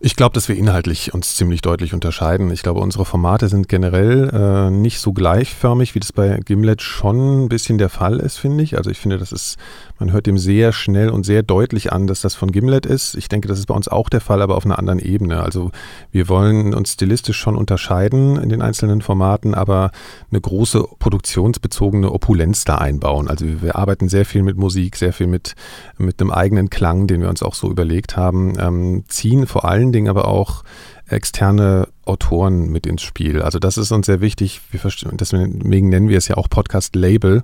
Ich 0.06 0.18
glaube, 0.18 0.34
dass 0.34 0.50
wir 0.50 0.58
inhaltlich 0.58 1.14
uns 1.14 1.34
ziemlich 1.36 1.62
deutlich 1.62 1.94
unterscheiden. 1.94 2.52
Ich 2.52 2.62
glaube, 2.62 2.82
unsere 2.82 3.06
Formate 3.06 3.48
sind 3.48 3.70
generell 3.70 4.30
äh, 4.34 4.70
nicht 4.70 5.00
so 5.00 5.14
gleichförmig, 5.14 5.96
wie 5.96 6.02
das 6.02 6.12
bei 6.12 6.42
Gimlet 6.44 6.82
schon 6.82 7.46
ein 7.46 7.48
bisschen 7.48 7.78
der 7.78 7.88
Fall 7.88 8.20
ist, 8.20 8.36
finde 8.36 8.66
ich. 8.66 8.76
Also 8.76 8.90
ich 8.90 9.00
finde, 9.00 9.18
das 9.18 9.32
ist, 9.32 9.56
man 10.00 10.12
hört 10.12 10.28
dem 10.28 10.38
sehr 10.38 10.74
schnell 10.74 11.08
und 11.08 11.26
sehr 11.26 11.42
deutlich 11.42 11.94
an, 11.94 12.06
dass 12.06 12.20
das 12.20 12.36
von 12.36 12.52
Gimlet 12.52 12.86
ist. 12.86 13.16
Ich 13.16 13.30
denke, 13.30 13.48
das 13.48 13.60
ist 13.60 13.68
bei 13.68 13.76
uns 13.76 13.88
auch 13.88 14.10
der 14.10 14.20
Fall, 14.20 14.42
aber 14.42 14.58
auf 14.58 14.66
einer 14.66 14.78
anderen 14.78 15.00
Ebene. 15.00 15.42
Also 15.42 15.72
wir 16.12 16.28
wollen 16.28 16.74
uns 16.74 16.92
stilistisch 16.92 17.38
schon 17.38 17.56
unterscheiden 17.56 18.36
in 18.36 18.50
den 18.50 18.62
einzelnen 18.62 19.02
Formaten, 19.02 19.56
aber 19.56 19.92
eine 20.30 20.42
große 20.42 20.84
produktionsbezogene 21.00 22.12
Opulenz 22.12 22.66
da 22.66 22.76
einbauen. 22.76 23.30
Also 23.30 23.46
wir 23.62 23.78
arbeiten 23.78 24.10
sehr 24.10 24.26
viel 24.26 24.44
mit 24.44 24.58
Musik, 24.58 24.98
sehr 24.98 25.14
viel 25.14 25.28
mit, 25.28 25.56
mit 25.98 26.20
einem 26.20 26.32
eigenen 26.32 26.70
Klang, 26.70 27.08
den 27.08 27.22
wir 27.22 27.30
uns 27.30 27.42
auch 27.42 27.56
so 27.56 27.72
überlegt 27.72 28.18
haben, 28.18 28.56
ähm, 28.60 29.06
ziehen 29.08 29.48
vor 29.48 29.64
allem 29.64 29.93
Dingen 29.94 30.10
aber 30.10 30.28
auch 30.28 30.64
externe 31.08 31.88
Autoren 32.06 32.70
mit 32.70 32.86
ins 32.86 33.02
Spiel. 33.02 33.42
Also 33.42 33.60
das 33.60 33.78
ist 33.78 33.92
uns 33.92 34.06
sehr 34.06 34.22
wichtig. 34.22 34.62
Wir 34.72 34.80
deswegen 35.14 35.90
nennen 35.90 36.10
wir 36.10 36.18
es 36.18 36.28
ja 36.28 36.38
auch 36.38 36.50
Podcast-Label 36.50 37.44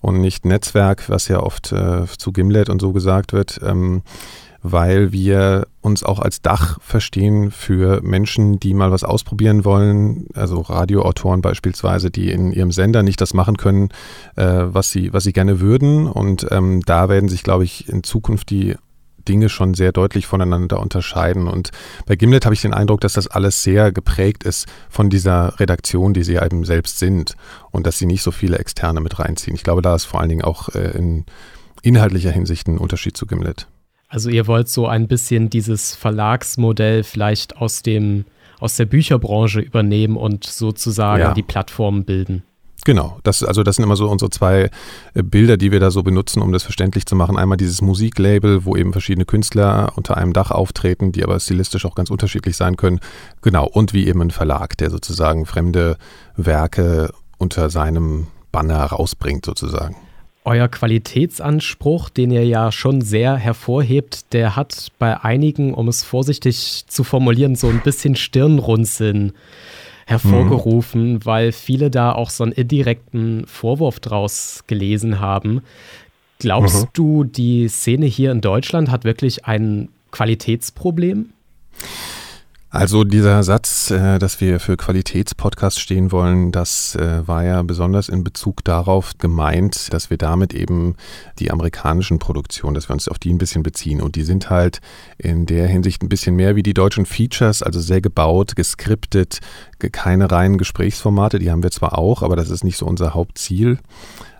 und 0.00 0.20
nicht 0.20 0.44
Netzwerk, 0.44 1.08
was 1.08 1.28
ja 1.28 1.40
oft 1.40 1.72
äh, 1.72 2.04
zu 2.18 2.32
Gimlet 2.32 2.68
und 2.68 2.80
so 2.80 2.92
gesagt 2.92 3.32
wird, 3.32 3.60
ähm, 3.62 4.02
weil 4.62 5.12
wir 5.12 5.68
uns 5.80 6.02
auch 6.02 6.18
als 6.18 6.42
Dach 6.42 6.78
verstehen 6.80 7.50
für 7.50 8.00
Menschen, 8.02 8.58
die 8.58 8.74
mal 8.74 8.90
was 8.90 9.04
ausprobieren 9.04 9.64
wollen, 9.64 10.26
also 10.34 10.60
Radioautoren 10.60 11.40
beispielsweise, 11.40 12.10
die 12.10 12.30
in 12.30 12.52
ihrem 12.52 12.72
Sender 12.72 13.02
nicht 13.02 13.20
das 13.20 13.32
machen 13.32 13.56
können, 13.56 13.90
äh, 14.34 14.64
was, 14.66 14.90
sie, 14.90 15.12
was 15.12 15.24
sie 15.24 15.32
gerne 15.32 15.60
würden. 15.60 16.08
Und 16.08 16.46
ähm, 16.50 16.82
da 16.84 17.08
werden 17.08 17.28
sich, 17.28 17.44
glaube 17.44 17.64
ich, 17.64 17.88
in 17.88 18.02
Zukunft 18.02 18.50
die 18.50 18.74
Dinge 19.28 19.48
schon 19.48 19.74
sehr 19.74 19.92
deutlich 19.92 20.26
voneinander 20.26 20.80
unterscheiden. 20.80 21.48
Und 21.48 21.70
bei 22.06 22.16
Gimlet 22.16 22.44
habe 22.44 22.54
ich 22.54 22.62
den 22.62 22.74
Eindruck, 22.74 23.00
dass 23.00 23.14
das 23.14 23.26
alles 23.26 23.62
sehr 23.62 23.92
geprägt 23.92 24.44
ist 24.44 24.66
von 24.88 25.10
dieser 25.10 25.58
Redaktion, 25.60 26.14
die 26.14 26.24
sie 26.24 26.36
eben 26.36 26.64
selbst 26.64 26.98
sind 26.98 27.36
und 27.70 27.86
dass 27.86 27.98
sie 27.98 28.06
nicht 28.06 28.22
so 28.22 28.30
viele 28.30 28.58
Externe 28.58 29.00
mit 29.00 29.18
reinziehen. 29.18 29.54
Ich 29.54 29.62
glaube, 29.62 29.82
da 29.82 29.94
ist 29.94 30.04
vor 30.04 30.20
allen 30.20 30.28
Dingen 30.28 30.44
auch 30.44 30.68
äh, 30.70 30.96
in 30.96 31.24
inhaltlicher 31.82 32.30
Hinsicht 32.30 32.68
ein 32.68 32.78
Unterschied 32.78 33.16
zu 33.16 33.26
Gimlet. 33.26 33.68
Also 34.08 34.30
ihr 34.30 34.46
wollt 34.46 34.68
so 34.68 34.86
ein 34.86 35.08
bisschen 35.08 35.50
dieses 35.50 35.94
Verlagsmodell 35.94 37.02
vielleicht 37.02 37.56
aus 37.56 37.82
dem 37.82 38.24
aus 38.58 38.76
der 38.76 38.86
Bücherbranche 38.86 39.60
übernehmen 39.60 40.16
und 40.16 40.44
sozusagen 40.44 41.20
ja. 41.20 41.34
die 41.34 41.42
Plattform 41.42 42.04
bilden. 42.04 42.42
Genau, 42.86 43.18
das, 43.24 43.42
also 43.42 43.64
das 43.64 43.74
sind 43.74 43.82
immer 43.82 43.96
so 43.96 44.08
unsere 44.08 44.30
zwei 44.30 44.70
äh, 45.14 45.22
Bilder, 45.24 45.56
die 45.56 45.72
wir 45.72 45.80
da 45.80 45.90
so 45.90 46.04
benutzen, 46.04 46.40
um 46.40 46.52
das 46.52 46.62
verständlich 46.62 47.04
zu 47.04 47.16
machen. 47.16 47.36
Einmal 47.36 47.56
dieses 47.56 47.82
Musiklabel, 47.82 48.64
wo 48.64 48.76
eben 48.76 48.92
verschiedene 48.92 49.24
Künstler 49.24 49.92
unter 49.96 50.16
einem 50.16 50.32
Dach 50.32 50.52
auftreten, 50.52 51.10
die 51.10 51.24
aber 51.24 51.40
stilistisch 51.40 51.84
auch 51.84 51.96
ganz 51.96 52.10
unterschiedlich 52.10 52.56
sein 52.56 52.76
können. 52.76 53.00
Genau, 53.42 53.66
und 53.66 53.92
wie 53.92 54.06
eben 54.06 54.22
ein 54.22 54.30
Verlag, 54.30 54.76
der 54.78 54.90
sozusagen 54.90 55.46
fremde 55.46 55.96
Werke 56.36 57.12
unter 57.38 57.70
seinem 57.70 58.28
Banner 58.52 58.84
rausbringt 58.84 59.44
sozusagen. 59.44 59.96
Euer 60.44 60.68
Qualitätsanspruch, 60.68 62.08
den 62.08 62.30
ihr 62.30 62.46
ja 62.46 62.70
schon 62.70 63.00
sehr 63.00 63.34
hervorhebt, 63.34 64.32
der 64.32 64.54
hat 64.54 64.92
bei 65.00 65.24
einigen, 65.24 65.74
um 65.74 65.88
es 65.88 66.04
vorsichtig 66.04 66.84
zu 66.86 67.02
formulieren, 67.02 67.56
so 67.56 67.66
ein 67.66 67.80
bisschen 67.80 68.14
Stirnrunzeln 68.14 69.32
hervorgerufen, 70.06 71.14
mhm. 71.14 71.24
weil 71.26 71.52
viele 71.52 71.90
da 71.90 72.12
auch 72.12 72.30
so 72.30 72.44
einen 72.44 72.52
indirekten 72.52 73.44
Vorwurf 73.46 74.00
draus 74.00 74.64
gelesen 74.66 75.20
haben. 75.20 75.62
Glaubst 76.38 76.84
mhm. 76.84 76.88
du, 76.92 77.24
die 77.24 77.68
Szene 77.68 78.06
hier 78.06 78.30
in 78.30 78.40
Deutschland 78.40 78.90
hat 78.90 79.04
wirklich 79.04 79.44
ein 79.44 79.88
Qualitätsproblem? 80.12 81.30
Also 82.68 83.04
dieser 83.04 83.44
Satz, 83.44 83.92
äh, 83.92 84.18
dass 84.18 84.40
wir 84.40 84.58
für 84.58 84.76
Qualitätspodcasts 84.76 85.78
stehen 85.78 86.10
wollen, 86.10 86.50
das 86.50 86.96
äh, 86.96 87.26
war 87.26 87.44
ja 87.44 87.62
besonders 87.62 88.08
in 88.08 88.24
Bezug 88.24 88.64
darauf 88.64 89.12
gemeint, 89.18 89.92
dass 89.94 90.10
wir 90.10 90.18
damit 90.18 90.52
eben 90.52 90.96
die 91.38 91.52
amerikanischen 91.52 92.18
Produktionen, 92.18 92.74
dass 92.74 92.88
wir 92.88 92.94
uns 92.94 93.08
auf 93.08 93.20
die 93.20 93.32
ein 93.32 93.38
bisschen 93.38 93.62
beziehen. 93.62 94.02
Und 94.02 94.16
die 94.16 94.24
sind 94.24 94.50
halt 94.50 94.80
in 95.16 95.46
der 95.46 95.68
Hinsicht 95.68 96.02
ein 96.02 96.08
bisschen 96.08 96.34
mehr 96.34 96.56
wie 96.56 96.64
die 96.64 96.74
deutschen 96.74 97.06
Features, 97.06 97.62
also 97.62 97.80
sehr 97.80 98.00
gebaut, 98.00 98.56
geskriptet, 98.56 99.38
keine 99.92 100.30
reinen 100.30 100.58
Gesprächsformate, 100.58 101.38
die 101.38 101.52
haben 101.52 101.62
wir 101.62 101.70
zwar 101.70 101.96
auch, 101.96 102.22
aber 102.22 102.34
das 102.34 102.50
ist 102.50 102.64
nicht 102.64 102.78
so 102.78 102.86
unser 102.86 103.14
Hauptziel. 103.14 103.78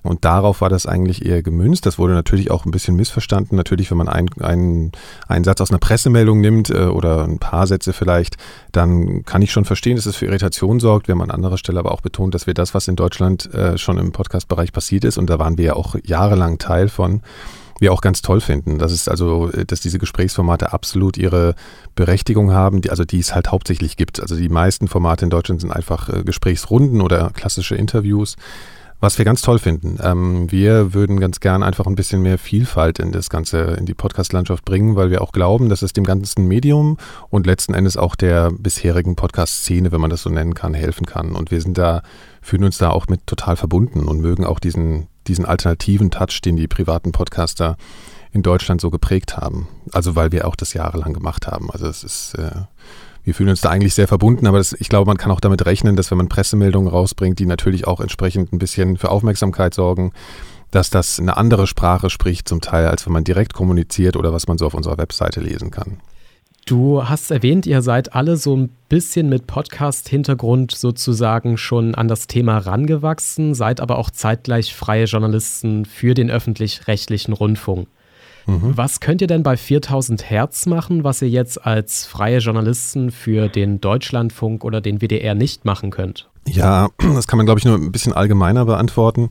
Und 0.07 0.25
darauf 0.25 0.61
war 0.61 0.69
das 0.69 0.87
eigentlich 0.87 1.25
eher 1.25 1.43
gemünzt. 1.43 1.87
Das 1.87 1.99
wurde 1.99 2.15
natürlich 2.15 2.51
auch 2.51 2.65
ein 2.65 2.71
bisschen 2.71 2.97
missverstanden. 2.97 3.57
Natürlich, 3.57 3.91
wenn 3.91 3.99
man 3.99 4.09
einen, 4.09 4.29
einen, 4.41 4.93
einen 5.29 5.45
Satz 5.45 5.61
aus 5.61 5.71
einer 5.71 5.79
Pressemeldung 5.79 6.41
nimmt 6.41 6.71
äh, 6.71 6.87
oder 6.87 7.25
ein 7.25 7.39
paar 7.39 7.67
Sätze 7.67 7.93
vielleicht, 7.93 8.37
dann 8.73 9.25
kann 9.25 9.43
ich 9.43 9.53
schon 9.53 9.65
verstehen, 9.65 9.97
dass 9.97 10.07
es 10.07 10.17
für 10.17 10.27
Irritation 10.27 10.81
sorgt. 10.81 11.09
Wir 11.09 11.15
haben 11.15 11.23
an 11.23 11.31
anderer 11.31 11.59
Stelle 11.59 11.79
aber 11.79 11.93
auch 11.93 12.01
betont, 12.01 12.35
dass 12.35 12.47
wir 12.47 12.55
das, 12.55 12.75
was 12.75 12.89
in 12.89 12.97
Deutschland 12.97 13.53
äh, 13.53 13.79
schon 13.79 13.99
im 13.99 14.13
Podcast-Bereich 14.13 14.73
passiert 14.73 15.05
ist, 15.05 15.19
und 15.19 15.29
da 15.29 15.39
waren 15.39 15.59
wir 15.59 15.65
ja 15.65 15.73
auch 15.75 15.97
jahrelang 16.05 16.59
Teil 16.59 16.89
von, 16.89 17.23
wir 17.79 17.93
auch 17.93 18.01
ganz 18.01 18.23
toll 18.23 18.41
finden. 18.41 18.79
Das 18.79 18.93
ist 18.93 19.09
also, 19.09 19.49
dass 19.49 19.81
diese 19.81 19.99
Gesprächsformate 19.99 20.73
absolut 20.73 21.19
ihre 21.19 21.55
Berechtigung 21.95 22.53
haben, 22.53 22.81
die, 22.81 22.91
also 22.91 23.05
die 23.05 23.19
es 23.19 23.35
halt 23.35 23.51
hauptsächlich 23.51 23.97
gibt. 23.97 24.21
Also 24.21 24.37
die 24.37 24.49
meisten 24.49 24.89
Formate 24.89 25.25
in 25.25 25.31
Deutschland 25.31 25.61
sind 25.61 25.71
einfach 25.71 26.09
äh, 26.09 26.23
Gesprächsrunden 26.25 27.01
oder 27.01 27.31
klassische 27.31 27.75
Interviews. 27.75 28.37
Was 28.99 29.19
wir 29.19 29.27
ganz 29.27 29.43
toll 29.43 29.59
finden. 29.59 29.99
Ähm, 30.03 30.51
wir 30.51 30.95
würden 30.95 31.21
ganz 31.21 31.41
gern 31.41 31.63
einfach 31.63 31.87
ein 31.87 31.97
bisschen 31.97 32.23
mehr 32.23 32.39
Vielfalt 32.39 32.99
in 32.99 33.13
das 33.13 33.29
Ganze, 33.29 33.59
in 33.75 33.85
die 33.85 33.93
Podcast-Landschaft 33.93 34.65
bringen, 34.65 34.97
weil 34.97 35.11
wir 35.11 35.21
auch 35.21 35.33
glauben, 35.33 35.69
dass 35.69 35.83
es 35.83 35.93
dem 35.93 36.05
ganzen 36.05 36.49
Medium 36.49 36.97
und 37.29 37.47
letzten 37.47 37.75
Endes 37.75 37.99
auch 37.99 38.17
der 38.17 38.51
bisherigen 38.51 39.15
Podcast-Szene, 39.15 39.93
wenn 39.93 40.01
man 40.01 40.09
das 40.09 40.23
so 40.23 40.31
nennen 40.31 40.55
kann, 40.55 40.73
helfen 40.73 41.05
kann. 41.05 41.33
Und 41.33 41.51
wir 41.51 41.61
sind 41.61 41.77
da, 41.77 42.03
fühlen 42.41 42.65
uns 42.65 42.79
da 42.79 42.89
auch 42.89 43.07
mit 43.09 43.27
total 43.27 43.57
verbunden 43.57 44.09
und 44.09 44.21
mögen 44.21 44.47
auch 44.47 44.59
diesen, 44.59 45.09
diesen 45.27 45.45
alternativen 45.45 46.11
Touch, 46.11 46.41
den 46.43 46.57
die 46.57 46.69
privaten 46.69 47.13
Podcaster 47.13 47.77
in 48.33 48.43
Deutschland 48.43 48.81
so 48.81 48.91
geprägt 48.91 49.37
haben. 49.37 49.69
Also 49.93 50.17
weil 50.17 50.33
wir 50.33 50.49
auch 50.49 50.57
das 50.57 50.73
jahrelang 50.73 51.13
gemacht 51.13 51.47
haben. 51.47 51.71
Also 51.71 51.87
es 51.87 52.03
ist 52.03 52.35
äh, 52.35 52.51
wir 53.27 53.35
fühlen 53.35 53.51
uns 53.51 53.61
da 53.61 53.71
eigentlich 53.71 53.95
sehr 53.95 54.07
verbunden, 54.07 54.47
aber 54.47 54.59
das, 54.59 54.73
ich 54.73 54.89
glaube, 54.89 55.09
man 55.09 55.17
kann 55.17 55.33
auch 55.33 55.41
damit 55.41 55.67
rechnen, 55.67 55.97
dass 55.97 56.13
wenn 56.13 56.19
man 56.19 56.29
Pressemeldungen 56.29 56.89
rausbringt, 56.89 57.41
die 57.41 57.47
natürlich 57.47 57.85
auch 57.85 58.01
entsprechend 58.01 58.53
ein 58.53 58.61
bisschen 58.61 58.97
für 58.97 59.11
Aufmerksamkeit 59.11 59.75
sorgen, 59.75 60.13
dass 60.71 60.91
das 60.91 61.19
eine 61.19 61.37
andere 61.37 61.67
Sprache 61.67 62.09
spricht 62.09 62.49
zum 62.49 62.61
Teil, 62.61 62.87
als 62.87 63.05
wenn 63.05 63.13
man 63.13 63.25
direkt 63.25 63.53
kommuniziert 63.53 64.17
oder 64.17 64.33
was 64.33 64.47
man 64.47 64.59
so 64.59 64.67
auf 64.67 64.75
unserer 64.75 64.97
Webseite 64.99 65.41
lesen 65.41 65.73
kann. 65.73 65.99
Du 66.67 67.09
hast 67.09 67.33
erwähnt, 67.33 67.67
ihr 67.67 67.83
seid 67.83 68.15
alle 68.15 68.37
so 68.37 68.57
ein 68.57 68.71
bisschen 68.89 69.29
mit 69.29 69.49
Podcast-Hintergrund 69.49 70.73
sozusagen 70.73 71.59
schon 71.59 71.97
an 71.97 72.07
das 72.07 72.29
Thema 72.29 72.59
rangewachsen, 72.59 73.55
seid 73.55 73.81
aber 73.81 73.99
auch 73.99 74.11
zeitgleich 74.11 74.73
freie 74.73 75.07
Journalisten 75.07 75.85
für 75.85 76.15
den 76.15 76.31
öffentlich-rechtlichen 76.31 77.33
Rundfunk. 77.33 77.89
Mhm. 78.47 78.77
Was 78.77 79.01
könnt 79.01 79.21
ihr 79.21 79.27
denn 79.27 79.43
bei 79.43 79.57
4000 79.57 80.31
Hertz 80.31 80.67
machen, 80.67 81.05
was 81.05 81.21
ihr 81.21 81.29
jetzt 81.29 81.65
als 81.65 82.07
freie 82.07 82.39
Journalisten 82.39 83.11
für 83.11 83.49
den 83.49 83.81
Deutschlandfunk 83.81 84.65
oder 84.65 84.81
den 84.81 85.01
WDR 85.01 85.35
nicht 85.35 85.65
machen 85.65 85.91
könnt? 85.91 86.29
Ja, 86.49 86.89
das 86.99 87.27
kann 87.27 87.39
man, 87.39 87.47
glaube 87.47 87.59
ich, 87.59 87.65
nur 87.65 87.75
ein 87.75 87.93
bisschen 87.93 88.13
allgemeiner 88.13 88.65
beantworten. 88.65 89.31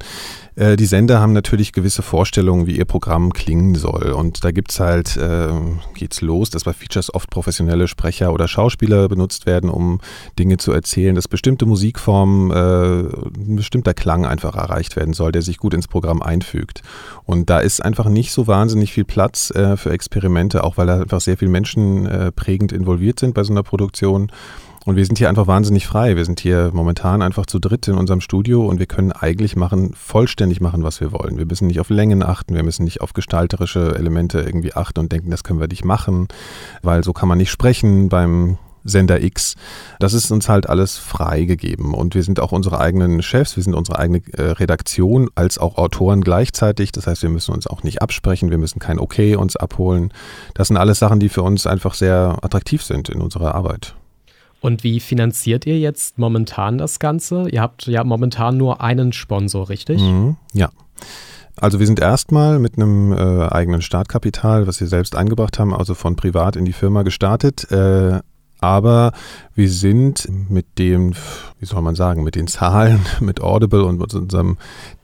Äh, 0.56 0.76
die 0.76 0.86
Sender 0.86 1.20
haben 1.20 1.34
natürlich 1.34 1.72
gewisse 1.72 2.02
Vorstellungen, 2.02 2.68
wie 2.68 2.78
ihr 2.78 2.86
Programm 2.86 3.32
klingen 3.32 3.76
soll. 3.76 4.12
Und 4.12 4.44
da 4.44 4.52
gibt's 4.52 4.80
halt, 4.80 5.16
äh, 5.16 5.48
geht's 5.94 6.22
los, 6.22 6.50
dass 6.50 6.66
bei 6.66 6.74
Features 6.74 7.14
oft 7.14 7.30
professionelle 7.30 7.88
Sprecher 7.88 8.34
oder 8.34 8.48
Schauspieler 8.48 9.08
benutzt 9.08 9.46
werden, 9.46 9.70
um 9.70 10.02
Dinge 10.38 10.58
zu 10.58 10.74
erzählen, 10.74 11.16
dass 11.16 11.28
bestimmte 11.28 11.66
Musikformen, 11.66 12.52
äh, 12.52 13.08
ein 13.38 13.56
bestimmter 13.56 13.94
Klang 13.94 14.26
einfach 14.26 14.56
erreicht 14.56 14.96
werden 14.96 15.14
soll, 15.14 15.32
der 15.32 15.42
sich 15.42 15.58
gut 15.58 15.74
ins 15.74 15.88
Programm 15.88 16.22
einfügt. 16.22 16.82
Und 17.24 17.50
da 17.50 17.60
ist 17.60 17.84
einfach 17.84 18.10
nicht 18.10 18.34
so 18.34 18.48
wahnsinnig 18.48 18.92
viel 18.92 19.06
Platz 19.06 19.52
äh, 19.52 19.78
für 19.78 19.92
Experimente, 19.92 20.64
auch 20.64 20.78
weil 20.78 20.88
da 20.88 21.02
einfach 21.02 21.22
sehr 21.22 21.38
viele 21.38 21.52
Menschen 21.52 22.06
äh, 22.06 22.32
prägend 22.34 22.74
involviert 22.74 23.20
sind 23.20 23.34
bei 23.34 23.44
so 23.44 23.54
einer 23.54 23.64
Produktion. 23.64 24.32
Und 24.86 24.96
wir 24.96 25.06
sind 25.06 25.18
hier 25.18 25.30
einfach 25.30 25.48
wahnsinnig 25.48 25.88
frei. 25.88 26.16
Wir 26.16 26.26
sind 26.26 26.40
hier 26.40 26.70
momentan 26.72 27.24
einfach 27.24 27.48
zu 27.48 27.58
dritt 27.58 27.88
in 27.88 27.96
unserem 27.96 28.22
Studio 28.22 28.68
und 28.68 28.78
wir 28.78 28.86
können 28.86 29.12
eigentlich 29.12 29.56
machen, 29.56 29.94
vollständig 29.96 30.62
machen, 30.62 30.84
was 30.84 31.02
wir 31.02 31.12
wollen. 31.12 31.40
Wir 31.40 31.48
müssen 31.48 31.66
nicht 31.66 31.80
auf 31.80 31.90
Längen 31.90 32.22
achten, 32.22 32.54
wir 32.54 32.62
müssen 32.62 32.84
nicht 32.84 33.02
auf 33.02 33.14
gestalterische 33.14 33.96
Elemente 33.96 34.42
irgendwie 34.42 34.74
achten 34.74 35.00
und 35.00 35.12
denken, 35.12 35.32
das 35.32 35.44
können 35.44 35.60
wir 35.60 35.68
nicht 35.68 35.84
machen, 35.84 36.28
weil 36.84 37.04
so 37.04 37.14
kann 37.14 37.28
man 37.28 37.40
nicht 37.40 37.50
sprechen 37.50 38.10
beim 38.10 38.60
Sender 38.84 39.24
X. 39.24 39.56
Das 40.00 40.14
ist 40.14 40.30
uns 40.30 40.48
halt 40.48 40.70
alles 40.70 41.00
freigegeben 41.00 41.96
und 41.96 42.14
wir 42.14 42.22
sind 42.22 42.40
auch 42.40 42.52
unsere 42.52 42.80
eigenen 42.80 43.24
Chefs, 43.24 43.56
wir 43.56 43.64
sind 43.64 43.74
unsere 43.74 43.98
eigene 43.98 44.22
äh, 44.34 44.52
Redaktion 44.52 45.30
als 45.34 45.58
auch 45.58 45.80
Autoren 45.80 46.22
gleichzeitig. 46.22 46.92
Das 46.92 47.08
heißt, 47.08 47.24
wir 47.24 47.30
müssen 47.30 47.56
uns 47.56 47.66
auch 47.66 47.82
nicht 47.82 48.04
absprechen, 48.04 48.52
wir 48.52 48.60
müssen 48.60 48.78
kein 48.78 49.00
Okay 49.00 49.36
uns 49.36 49.56
abholen. 49.56 50.14
Das 50.54 50.68
sind 50.68 50.78
alles 50.78 51.00
Sachen, 51.00 51.20
die 51.20 51.30
für 51.30 51.42
uns 51.42 51.66
einfach 51.66 51.96
sehr 51.96 52.38
attraktiv 52.44 52.84
sind 52.84 53.10
in 53.10 53.22
unserer 53.22 53.56
Arbeit. 53.56 53.96
Und 54.66 54.84
wie 54.84 55.00
finanziert 55.00 55.68
ihr 55.68 55.78
jetzt 55.78 56.18
momentan 56.18 56.80
das 56.80 56.98
Ganze? 56.98 57.48
Ihr 57.50 57.62
habt 57.62 57.86
ja 57.86 58.04
momentan 58.04 58.58
nur 58.58 58.82
einen 58.82 59.14
Sponsor, 59.14 59.70
richtig? 59.70 60.02
Mhm, 60.02 60.38
ja. 60.54 60.70
Also 61.56 61.80
wir 61.80 61.86
sind 61.86 62.00
erstmal 62.00 62.58
mit 62.58 62.76
einem 62.76 63.12
äh, 63.12 63.48
eigenen 63.48 63.84
Startkapital, 63.84 64.66
was 64.66 64.80
wir 64.80 64.88
selbst 64.88 65.16
eingebracht 65.16 65.60
haben, 65.60 65.72
also 65.72 65.94
von 65.94 66.16
privat 66.16 66.56
in 66.56 66.66
die 66.66 66.74
Firma 66.74 67.04
gestartet. 67.04 67.72
Äh, 67.72 68.22
aber 68.66 69.12
wir 69.54 69.70
sind 69.70 70.28
mit 70.50 70.80
dem, 70.80 71.14
wie 71.60 71.66
soll 71.66 71.84
man 71.84 71.94
sagen, 71.94 72.24
mit 72.24 72.34
den 72.34 72.48
Zahlen, 72.48 73.00
mit 73.20 73.40
Audible 73.40 73.84
und 73.86 74.00
mit 74.00 74.14
unserem 74.14 74.58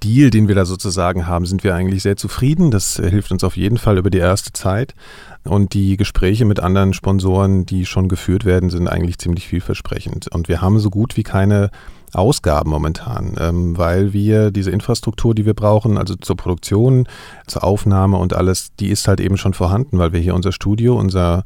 Deal, 0.03 0.31
den 0.31 0.47
wir 0.47 0.55
da 0.55 0.65
sozusagen 0.65 1.27
haben, 1.27 1.45
sind 1.45 1.63
wir 1.63 1.75
eigentlich 1.75 2.01
sehr 2.01 2.17
zufrieden. 2.17 2.71
Das 2.71 2.95
hilft 2.95 3.31
uns 3.31 3.43
auf 3.43 3.55
jeden 3.55 3.77
Fall 3.77 3.99
über 3.99 4.09
die 4.09 4.17
erste 4.17 4.51
Zeit. 4.51 4.95
Und 5.43 5.73
die 5.75 5.95
Gespräche 5.95 6.45
mit 6.45 6.59
anderen 6.59 6.93
Sponsoren, 6.93 7.67
die 7.67 7.85
schon 7.85 8.09
geführt 8.09 8.45
werden, 8.45 8.71
sind 8.71 8.87
eigentlich 8.87 9.19
ziemlich 9.19 9.47
vielversprechend. 9.47 10.27
Und 10.27 10.47
wir 10.47 10.61
haben 10.61 10.79
so 10.79 10.89
gut 10.89 11.15
wie 11.15 11.23
keine 11.23 11.69
Ausgaben 12.13 12.69
momentan, 12.71 13.35
ähm, 13.39 13.77
weil 13.77 14.11
wir 14.11 14.51
diese 14.51 14.71
Infrastruktur, 14.71 15.33
die 15.33 15.45
wir 15.45 15.53
brauchen, 15.53 15.97
also 15.97 16.15
zur 16.15 16.35
Produktion, 16.35 17.07
zur 17.47 17.63
Aufnahme 17.63 18.17
und 18.17 18.33
alles, 18.33 18.75
die 18.79 18.89
ist 18.89 19.07
halt 19.07 19.21
eben 19.21 19.37
schon 19.37 19.53
vorhanden, 19.53 19.97
weil 19.97 20.11
wir 20.11 20.19
hier 20.19 20.35
unser 20.35 20.51
Studio, 20.51 20.99
unser 20.99 21.43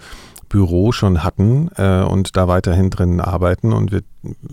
Büro 0.49 0.91
schon 0.91 1.23
hatten 1.23 1.69
äh, 1.75 2.01
und 2.01 2.35
da 2.37 2.47
weiterhin 2.47 2.89
drin 2.89 3.19
arbeiten 3.19 3.73
und, 3.73 3.91
wir, 3.91 4.01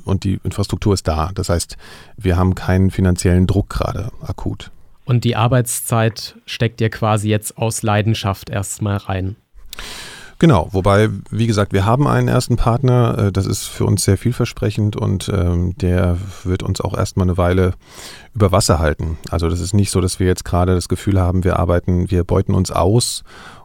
und 0.04 0.25
die 0.25 0.40
Infrastruktur 0.44 0.94
ist 0.94 1.08
da. 1.08 1.30
Das 1.34 1.49
heißt, 1.49 1.76
wir 2.16 2.37
haben 2.37 2.54
keinen 2.54 2.90
finanziellen 2.90 3.46
Druck 3.46 3.70
gerade 3.70 4.11
akut. 4.20 4.70
Und 5.04 5.25
die 5.25 5.37
Arbeitszeit 5.37 6.37
steckt 6.46 6.80
ihr 6.80 6.90
quasi 6.90 7.28
jetzt 7.28 7.58
aus 7.58 7.82
Leidenschaft 7.82 8.50
erstmal 8.50 8.96
rein. 8.96 9.37
Genau, 10.42 10.68
wobei, 10.72 11.08
wie 11.30 11.46
gesagt, 11.46 11.72
wir 11.72 11.84
haben 11.84 12.08
einen 12.08 12.26
ersten 12.26 12.56
Partner, 12.56 13.16
äh, 13.16 13.32
das 13.32 13.46
ist 13.46 13.68
für 13.68 13.84
uns 13.84 14.02
sehr 14.02 14.18
vielversprechend 14.18 14.96
und 14.96 15.30
ähm, 15.32 15.76
der 15.76 16.18
wird 16.42 16.64
uns 16.64 16.80
auch 16.80 16.99
erstmal 16.99 17.26
eine 17.26 17.38
Weile 17.38 17.75
über 18.34 18.50
Wasser 18.50 18.80
halten. 18.80 19.18
Also 19.30 19.49
das 19.49 19.61
ist 19.61 19.72
nicht 19.72 19.92
so, 19.92 20.00
dass 20.00 20.18
wir 20.18 20.26
jetzt 20.26 20.44
gerade 20.44 20.75
das 20.75 20.88
Gefühl 20.88 21.20
haben, 21.20 21.44
wir 21.44 21.61
arbeiten, 21.61 22.11
wir 22.11 22.25
beuten 22.25 22.54
uns 22.54 22.72
aus 22.72 23.22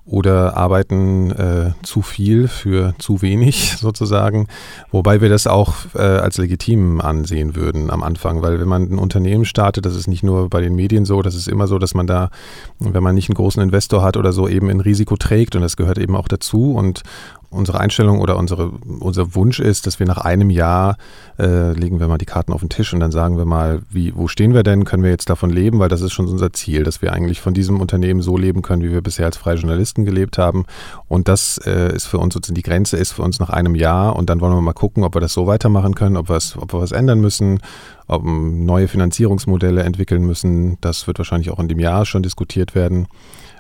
oder 0.08 0.56
arbeiten 0.56 1.32
äh, 1.32 1.72
zu 1.84 2.02
viel 2.02 2.48
für 2.48 2.96
zu 2.98 3.22
wenig 3.22 3.76
sozusagen, 3.80 4.48
wobei 4.90 5.22
wir 5.22 5.30
das 5.30 5.48
auch 5.48 5.74
äh, 5.96 6.00
als 6.00 6.38
legitim 6.38 7.02
ansehen 7.02 7.56
würden 7.56 7.92
am 7.92 8.04
Anfang, 8.04 8.42
weil 8.42 8.60
wenn 8.60 8.68
man 8.68 8.84
ein 8.84 9.00
Unternehmen 9.00 9.46
startet, 9.46 9.86
das 9.86 9.96
ist 9.96 10.08
nicht 10.08 10.24
nur 10.24 10.50
bei 10.50 10.62
den 10.62 10.76
Medien 10.76 11.06
so, 11.06 11.22
das 11.22 11.36
ist 11.36 11.48
immer 11.48 11.68
so, 11.68 11.78
dass 11.78 11.94
man 11.94 12.08
da, 12.08 12.30
wenn 12.80 13.04
man 13.04 13.16
nicht 13.16 13.30
einen 13.30 13.36
großen 13.36 13.62
Investor 13.62 14.02
hat 14.02 14.16
oder 14.16 14.32
so, 14.32 14.48
eben 14.48 14.70
ein 14.70 14.80
Risiko 14.80 15.18
trägt 15.18 15.56
und 15.56 15.62
das 15.62 15.76
gehört 15.76 15.98
eben 15.98 16.16
auch 16.16 16.30
dazu. 16.30 16.74
Und 16.74 17.04
unsere 17.50 17.80
Einstellung 17.80 18.20
oder 18.20 18.38
unsere, 18.38 18.72
unser 19.00 19.36
Wunsch 19.36 19.60
ist, 19.60 19.88
dass 19.88 20.00
wir 20.00 20.06
nach 20.06 20.18
einem 20.18 20.50
Jahr 20.50 20.98
äh, 21.40 21.72
legen 21.72 22.00
wir 22.00 22.08
mal 22.08 22.18
die 22.18 22.26
Karten 22.26 22.52
auf 22.52 22.60
den 22.60 22.70
Tisch 22.70 22.94
und 22.94 23.00
dann 23.00 23.12
sagen 23.12 23.38
wir 23.38 23.46
mal, 23.46 23.82
wie, 23.90 24.16
wo 24.16 24.28
stehen 24.28 24.54
wir 24.54 24.64
denn? 24.64 24.84
Können 24.84 25.04
wir 25.04 25.12
jetzt 25.12 25.30
davon 25.30 25.50
leben? 25.50 25.80
Weil 25.80 25.90
das 25.90 26.02
ist 26.02 26.12
schon 26.12 26.28
unser 26.28 26.52
Ziel, 26.52 26.84
dass 26.84 27.02
wir 27.02 27.14
eigentlich 27.14 27.40
von 27.40 27.54
diesem 27.54 27.80
Unternehmen 27.80 28.22
so 28.22 28.38
leben 28.38 28.62
können, 28.62 28.84
wie 28.84 28.92
wir 28.92 29.02
bisher 29.02 29.26
als 29.26 29.38
freie 29.38 29.56
Journalisten 29.56 30.04
gelebt 30.04 30.38
haben. 30.38 30.66
Und 31.08 31.28
das 31.28 31.58
äh, 31.66 31.96
ist 31.96 32.08
für 32.08 32.18
uns 32.18 32.34
sozusagen 32.34 32.56
die 32.56 32.64
Grenze 32.64 32.98
ist 32.98 33.14
für 33.14 33.22
uns 33.22 33.40
nach 33.40 33.50
einem 33.50 33.76
Jahr 33.76 34.16
und 34.16 34.30
dann 34.30 34.42
wollen 34.42 34.54
wir 34.54 34.62
mal 34.62 34.74
gucken, 34.74 35.04
ob 35.04 35.16
wir 35.16 35.22
das 35.22 35.34
so 35.34 35.48
weitermachen 35.48 35.96
können, 35.96 36.18
ob, 36.18 36.30
ob 36.30 36.74
wir 36.74 36.82
was 36.82 36.92
ändern 36.92 37.22
müssen, 37.22 37.60
ob 38.08 38.24
wir 38.24 38.32
neue 38.32 38.88
Finanzierungsmodelle 38.88 39.84
entwickeln 39.84 40.26
müssen. 40.26 40.78
Das 40.82 41.08
wird 41.08 41.18
wahrscheinlich 41.18 41.52
auch 41.52 41.60
in 41.60 41.70
dem 41.70 41.80
Jahr 41.80 42.06
schon 42.06 42.24
diskutiert 42.24 42.76
werden. 42.76 43.08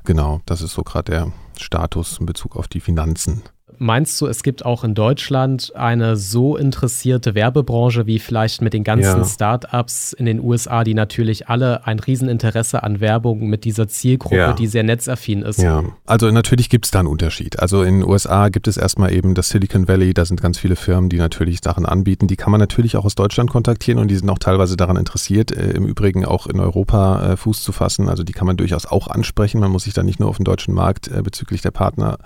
Genau, 0.03 0.41
das 0.45 0.61
ist 0.61 0.73
so 0.73 0.83
gerade 0.83 1.11
der 1.11 1.31
Status 1.57 2.17
in 2.19 2.25
Bezug 2.25 2.55
auf 2.55 2.67
die 2.67 2.79
Finanzen. 2.79 3.43
Meinst 3.79 4.19
du, 4.19 4.27
es 4.27 4.43
gibt 4.43 4.65
auch 4.65 4.83
in 4.83 4.95
Deutschland 4.95 5.71
eine 5.75 6.17
so 6.17 6.57
interessierte 6.57 7.35
Werbebranche 7.35 8.07
wie 8.07 8.19
vielleicht 8.19 8.61
mit 8.61 8.73
den 8.73 8.83
ganzen 8.83 9.19
ja. 9.19 9.25
Startups 9.25 10.13
in 10.13 10.25
den 10.25 10.39
USA, 10.39 10.83
die 10.83 10.93
natürlich 10.93 11.47
alle 11.47 11.85
ein 11.85 11.99
Rieseninteresse 11.99 12.81
an 12.83 12.99
Werbung 12.99 13.47
mit 13.47 13.65
dieser 13.65 13.87
Zielgruppe, 13.87 14.35
ja. 14.35 14.53
die 14.53 14.67
sehr 14.67 14.83
netzaffin 14.83 15.43
ist? 15.43 15.59
Ja, 15.59 15.83
also 16.05 16.31
natürlich 16.31 16.69
gibt 16.69 16.85
es 16.85 16.91
da 16.91 16.99
einen 16.99 17.07
Unterschied. 17.07 17.59
Also 17.59 17.83
in 17.83 17.99
den 17.99 18.09
USA 18.09 18.49
gibt 18.49 18.67
es 18.67 18.77
erstmal 18.77 19.13
eben 19.13 19.35
das 19.35 19.49
Silicon 19.49 19.87
Valley, 19.87 20.13
da 20.13 20.25
sind 20.25 20.41
ganz 20.41 20.57
viele 20.57 20.75
Firmen, 20.75 21.09
die 21.09 21.17
natürlich 21.17 21.59
Sachen 21.63 21.85
anbieten. 21.85 22.27
Die 22.27 22.35
kann 22.35 22.51
man 22.51 22.59
natürlich 22.59 22.97
auch 22.97 23.05
aus 23.05 23.15
Deutschland 23.15 23.49
kontaktieren 23.49 23.99
und 23.99 24.09
die 24.09 24.15
sind 24.15 24.29
auch 24.29 24.39
teilweise 24.39 24.75
daran 24.75 24.97
interessiert, 24.97 25.51
äh, 25.51 25.71
im 25.71 25.85
Übrigen 25.85 26.25
auch 26.25 26.47
in 26.47 26.59
Europa 26.59 27.33
äh, 27.33 27.37
Fuß 27.37 27.61
zu 27.61 27.71
fassen. 27.71 28.09
Also 28.09 28.23
die 28.23 28.33
kann 28.33 28.47
man 28.47 28.57
durchaus 28.57 28.85
auch 28.85 29.07
ansprechen. 29.07 29.59
Man 29.59 29.71
muss 29.71 29.83
sich 29.83 29.93
da 29.93 30.03
nicht 30.03 30.19
nur 30.19 30.29
auf 30.29 30.37
den 30.37 30.45
deutschen 30.45 30.73
Markt 30.73 31.09
äh, 31.09 31.21
bezüglich 31.21 31.61
der 31.61 31.71
Partner 31.71 32.17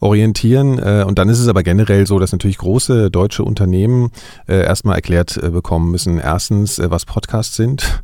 orientieren. 0.00 0.75
Äh, 0.78 1.04
und 1.04 1.18
dann 1.18 1.28
ist 1.28 1.38
es 1.38 1.48
aber 1.48 1.62
generell 1.62 2.06
so, 2.06 2.18
dass 2.18 2.32
natürlich 2.32 2.58
große 2.58 3.10
deutsche 3.10 3.44
Unternehmen 3.44 4.10
äh, 4.46 4.62
erstmal 4.62 4.96
erklärt 4.96 5.36
äh, 5.36 5.50
bekommen 5.50 5.90
müssen, 5.90 6.18
erstens, 6.18 6.80
was 6.82 7.04
Podcasts 7.04 7.56
sind. 7.56 8.02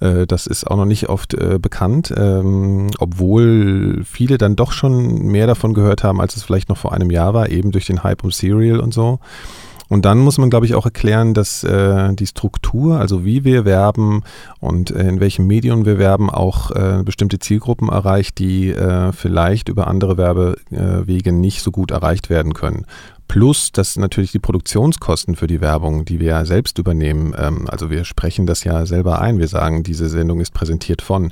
Das 0.00 0.46
ist 0.46 0.66
auch 0.66 0.76
noch 0.76 0.86
nicht 0.86 1.10
oft 1.10 1.36
bekannt, 1.60 2.12
ähm, 2.16 2.88
obwohl 2.98 4.02
viele 4.04 4.38
dann 4.38 4.56
doch 4.56 4.72
schon 4.72 5.26
mehr 5.26 5.46
davon 5.46 5.74
gehört 5.74 6.04
haben, 6.04 6.22
als 6.22 6.36
es 6.36 6.42
vielleicht 6.42 6.70
noch 6.70 6.78
vor 6.78 6.94
einem 6.94 7.10
Jahr 7.10 7.34
war, 7.34 7.50
eben 7.50 7.70
durch 7.70 7.86
den 7.86 8.02
Hype 8.02 8.24
um 8.24 8.30
Serial 8.30 8.80
und 8.80 8.94
so. 8.94 9.20
Und 9.90 10.04
dann 10.04 10.20
muss 10.20 10.38
man, 10.38 10.50
glaube 10.50 10.66
ich, 10.66 10.76
auch 10.76 10.84
erklären, 10.84 11.34
dass 11.34 11.64
äh, 11.64 12.14
die 12.14 12.28
Struktur, 12.28 13.00
also 13.00 13.24
wie 13.24 13.42
wir 13.42 13.64
werben 13.64 14.22
und 14.60 14.92
äh, 14.92 15.08
in 15.08 15.18
welchem 15.18 15.48
Medium 15.48 15.84
wir 15.84 15.98
werben, 15.98 16.30
auch 16.30 16.70
äh, 16.70 17.02
bestimmte 17.04 17.40
Zielgruppen 17.40 17.88
erreicht, 17.88 18.38
die 18.38 18.70
äh, 18.70 19.10
vielleicht 19.10 19.68
über 19.68 19.88
andere 19.88 20.16
Werbewege 20.16 21.32
nicht 21.32 21.62
so 21.62 21.72
gut 21.72 21.90
erreicht 21.90 22.30
werden 22.30 22.54
können. 22.54 22.86
Plus, 23.30 23.70
dass 23.70 23.96
natürlich 23.96 24.32
die 24.32 24.40
Produktionskosten 24.40 25.36
für 25.36 25.46
die 25.46 25.60
Werbung, 25.60 26.04
die 26.04 26.18
wir 26.18 26.30
ja 26.30 26.44
selbst 26.44 26.78
übernehmen, 26.78 27.32
ähm, 27.38 27.68
also 27.68 27.88
wir 27.88 28.04
sprechen 28.04 28.44
das 28.44 28.64
ja 28.64 28.86
selber 28.86 29.20
ein, 29.20 29.38
wir 29.38 29.46
sagen, 29.46 29.84
diese 29.84 30.08
Sendung 30.08 30.40
ist 30.40 30.52
präsentiert 30.52 31.00
von. 31.00 31.30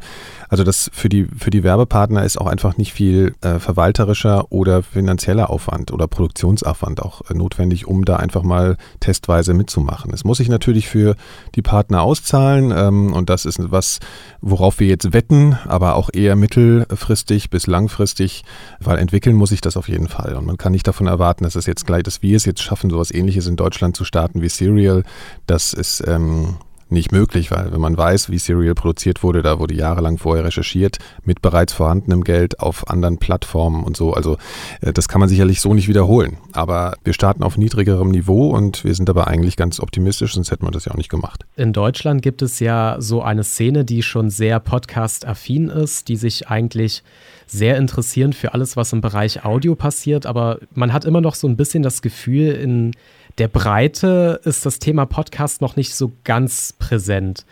Also 0.49 0.65
das 0.65 0.91
für 0.93 1.09
die, 1.09 1.27
für 1.37 1.51
die 1.51 1.63
Werbepartner 1.63 2.25
ist 2.25 2.41
auch 2.41 2.47
einfach 2.47 2.77
nicht 2.77 2.93
viel 2.93 3.35
äh, 3.43 3.59
verwalterischer 3.59 4.51
oder 4.51 4.83
finanzieller 4.83 5.51
Aufwand 5.51 5.93
oder 5.93 6.07
Produktionsaufwand 6.07 7.03
auch 7.03 7.31
äh, 7.31 7.35
notwendig, 7.35 7.87
um 7.87 8.05
da 8.05 8.17
einfach 8.17 8.43
mal 8.43 8.77
testweise 9.01 9.55
mitzumachen. 9.55 10.13
Es 10.13 10.25
muss 10.25 10.39
sich 10.39 10.49
natürlich 10.49 10.89
für 10.89 11.17
die 11.55 11.63
Partner 11.63 12.03
auszahlen 12.03 12.73
ähm, 12.75 13.13
und 13.13 13.31
das 13.31 13.45
ist 13.45 13.59
was, 13.71 13.99
worauf 14.41 14.81
wir 14.81 14.87
jetzt 14.87 15.13
wetten, 15.13 15.59
aber 15.67 15.97
auch 15.97 16.11
eher 16.13 16.37
mittelfristig 16.37 17.51
bis 17.51 17.67
langfristig, 17.67 18.45
weil 18.81 18.99
entwickeln 18.99 19.37
muss 19.37 19.53
ich 19.53 19.61
das 19.61 19.77
auf 19.77 19.89
jeden 19.89 20.09
Fall. 20.09 20.35
Und 20.35 20.47
man 20.47 20.57
kann 20.57 20.73
nicht 20.73 20.87
davon 20.87 21.07
erwarten, 21.07 21.45
dass 21.45 21.57
es 21.57 21.67
jetzt 21.67 21.87
gleich, 21.87 22.03
dass 22.03 22.23
wir 22.23 22.37
es 22.37 22.45
jetzt 22.45 22.63
schaffen, 22.63 22.91
sowas 22.91 23.11
ähnliches 23.11 23.47
in 23.47 23.57
Deutschland 23.57 23.97
zu 23.97 24.05
starten 24.05 24.41
wie 24.41 24.49
Serial, 24.49 25.03
das 25.47 25.73
ist 25.73 26.03
ähm, 26.07 26.57
nicht 26.91 27.13
möglich, 27.13 27.51
weil 27.51 27.73
wenn 27.73 27.81
man 27.81 27.97
weiß, 27.97 28.31
wie 28.31 28.39
Serial 28.39 28.75
produziert 28.75 29.23
wurde, 29.23 29.43
da 29.43 29.59
wurde 29.59 29.75
jahrelang 29.75 30.19
vorher 30.19 30.45
recherchiert 30.45 30.99
mit 31.25 31.43
bereits 31.43 31.73
vorhandenem 31.73 32.25
Geld 32.25 32.61
auf 32.61 32.89
anderen 32.89 33.19
Plattformen 33.19 33.85
und 33.85 33.97
so. 33.97 34.15
Also 34.15 34.37
äh, 34.81 34.93
das 34.93 35.09
kann 35.09 35.21
man 35.21 35.29
sicherlich 35.29 35.61
so 35.61 35.75
nicht 35.75 35.89
wiederholen. 35.89 36.39
Aber 36.53 36.95
wir 37.05 37.13
starten 37.13 37.43
auf 37.43 37.57
niedrigerem 37.57 38.11
Niveau 38.11 38.51
und 38.51 38.85
wir 38.85 38.95
sind 38.95 39.11
aber 39.11 39.27
eigentlich 39.27 39.57
ganz 39.57 39.81
optimistisch, 39.81 40.35
sonst 40.35 40.51
hätten 40.51 40.67
wir 40.67 40.71
das 40.71 40.87
ja 40.87 40.93
auch 40.93 40.97
nicht 40.97 41.11
gemacht. 41.11 41.45
In 41.57 41.73
Deutschland 41.73 42.23
gibt 42.23 42.43
es 42.43 42.61
ja 42.61 42.97
so 42.99 43.23
eine 43.23 43.45
Szene, 43.45 43.85
die 43.85 44.03
schon 44.03 44.31
sehr 44.31 44.61
podcast-affin 44.61 45.69
ist, 45.69 46.09
die 46.09 46.17
sich 46.17 46.49
eigentlich 46.49 47.03
sehr 47.47 47.77
interessieren 47.77 48.33
für 48.33 48.55
alles, 48.55 48.77
was 48.77 48.93
im 48.93 49.01
Bereich 49.01 49.45
Audio 49.45 49.75
passiert, 49.75 50.27
aber 50.27 50.59
man 50.75 50.93
hat 50.93 51.05
immer 51.05 51.21
noch 51.21 51.35
so 51.35 51.49
ein 51.49 51.57
bisschen 51.57 51.83
das 51.83 52.03
Gefühl, 52.03 52.53
in 52.53 52.93
der 53.39 53.49
Breite 53.49 54.41
ist 54.45 54.67
das 54.67 54.79
Thema 54.79 55.07
Podcast 55.07 55.61
noch 55.61 55.77
nicht 55.77 55.95
so 55.95 56.13
ganz 56.25 56.75
präsent. 56.79 57.45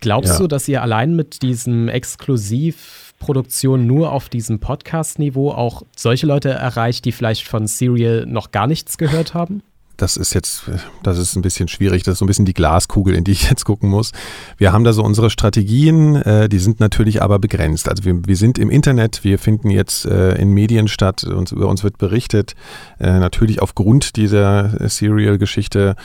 Glaubst 0.00 0.34
ja. 0.34 0.38
du, 0.38 0.46
dass 0.46 0.68
ihr 0.68 0.82
allein 0.82 1.16
mit 1.16 1.42
diesem 1.42 1.88
Exklusivproduktion 1.88 3.86
nur 3.86 4.12
auf 4.12 4.28
diesem 4.28 4.60
Podcast-Niveau 4.60 5.50
auch 5.50 5.82
solche 5.96 6.26
Leute 6.26 6.50
erreicht, 6.50 7.04
die 7.04 7.12
vielleicht 7.12 7.46
von 7.46 7.66
Serial 7.66 8.24
noch 8.26 8.52
gar 8.52 8.66
nichts 8.66 8.96
gehört 8.96 9.34
haben? 9.34 9.62
Das 9.98 10.16
ist 10.16 10.32
jetzt, 10.32 10.62
das 11.02 11.18
ist 11.18 11.36
ein 11.36 11.42
bisschen 11.42 11.68
schwierig. 11.68 12.04
Das 12.04 12.12
ist 12.12 12.18
so 12.20 12.24
ein 12.24 12.28
bisschen 12.28 12.44
die 12.44 12.54
Glaskugel, 12.54 13.14
in 13.14 13.24
die 13.24 13.32
ich 13.32 13.50
jetzt 13.50 13.64
gucken 13.64 13.90
muss. 13.90 14.12
Wir 14.56 14.72
haben 14.72 14.84
da 14.84 14.92
so 14.92 15.02
unsere 15.02 15.28
Strategien, 15.28 16.16
äh, 16.16 16.48
die 16.48 16.60
sind 16.60 16.80
natürlich 16.80 17.20
aber 17.20 17.38
begrenzt. 17.38 17.88
Also 17.88 18.04
wir, 18.04 18.26
wir 18.26 18.36
sind 18.36 18.58
im 18.58 18.70
Internet, 18.70 19.24
wir 19.24 19.38
finden 19.38 19.70
jetzt 19.70 20.06
äh, 20.06 20.36
in 20.36 20.52
Medien 20.52 20.88
statt, 20.88 21.24
uns, 21.24 21.52
über 21.52 21.66
uns 21.66 21.82
wird 21.82 21.98
berichtet. 21.98 22.54
Äh, 23.00 23.18
natürlich 23.18 23.60
aufgrund 23.60 24.16
dieser 24.16 24.88
Serial-Geschichte 24.88 25.96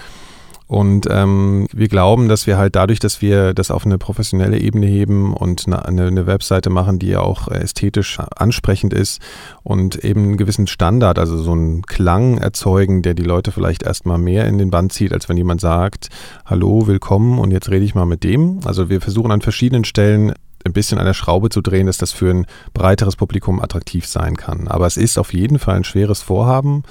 und 0.68 1.08
ähm, 1.10 1.68
wir 1.74 1.88
glauben, 1.88 2.30
dass 2.30 2.48
wir 2.48 2.58
halt 2.58 2.76
dadurch, 2.76 3.00
dass 3.00 3.22
wir 3.22 3.54
das 3.54 3.72
auf 3.72 3.86
eine 3.86 3.98
professionelle 3.98 4.60
Ebene 4.60 4.86
heben 4.86 5.34
und 5.34 5.68
eine, 5.68 5.84
eine 5.86 6.26
Webseite 6.26 6.70
machen, 6.70 7.00
die 7.00 7.08
ja 7.08 7.20
auch 7.20 7.48
ästhetisch 7.50 8.20
ansprechend 8.36 8.94
ist 8.94 9.22
und 9.64 10.04
eben 10.04 10.24
einen 10.24 10.38
gewissen 10.38 10.68
Standard, 10.68 11.20
also 11.20 11.38
so 11.38 11.52
einen 11.52 11.84
Klang 11.84 12.38
erzeugen, 12.38 13.02
der 13.02 13.14
die 13.14 13.24
Leute 13.24 13.52
vielleicht 13.52 13.84
erstmal 13.84 14.18
mehr 14.18 14.48
in 14.48 14.58
den 14.58 14.72
Band 14.72 14.94
zieht, 14.94 15.14
als 15.14 15.28
wenn 15.30 15.38
jemand 15.38 15.62
sagt, 15.62 16.10
hallo, 16.46 16.88
willkommen 16.88 17.40
und 17.40 17.52
jetzt 17.52 17.70
rede 17.70 17.86
ich 17.86 17.96
mal 17.96 18.06
mit 18.06 18.24
dem. 18.24 18.60
Also 18.66 18.90
wir 18.90 19.02
versuchen 19.02 19.32
an 19.32 19.42
verschiedenen 19.42 19.84
Stellen 19.84 20.34
ein 20.66 20.74
bisschen 20.74 20.98
an 20.98 21.06
der 21.06 21.14
Schraube 21.14 21.50
zu 21.50 21.62
drehen, 21.62 21.88
dass 21.88 21.98
das 21.98 22.12
für 22.12 22.30
ein 22.30 22.46
breiteres 22.74 23.16
Publikum 23.16 23.62
attraktiv 23.62 24.08
sein 24.08 24.38
kann. 24.38 24.68
Aber 24.68 24.88
es 24.88 24.98
ist 24.98 25.18
auf 25.18 25.34
jeden 25.34 25.60
Fall 25.60 25.76
ein 25.76 25.84
schweres 25.84 26.22
Vorhaben 26.22 26.84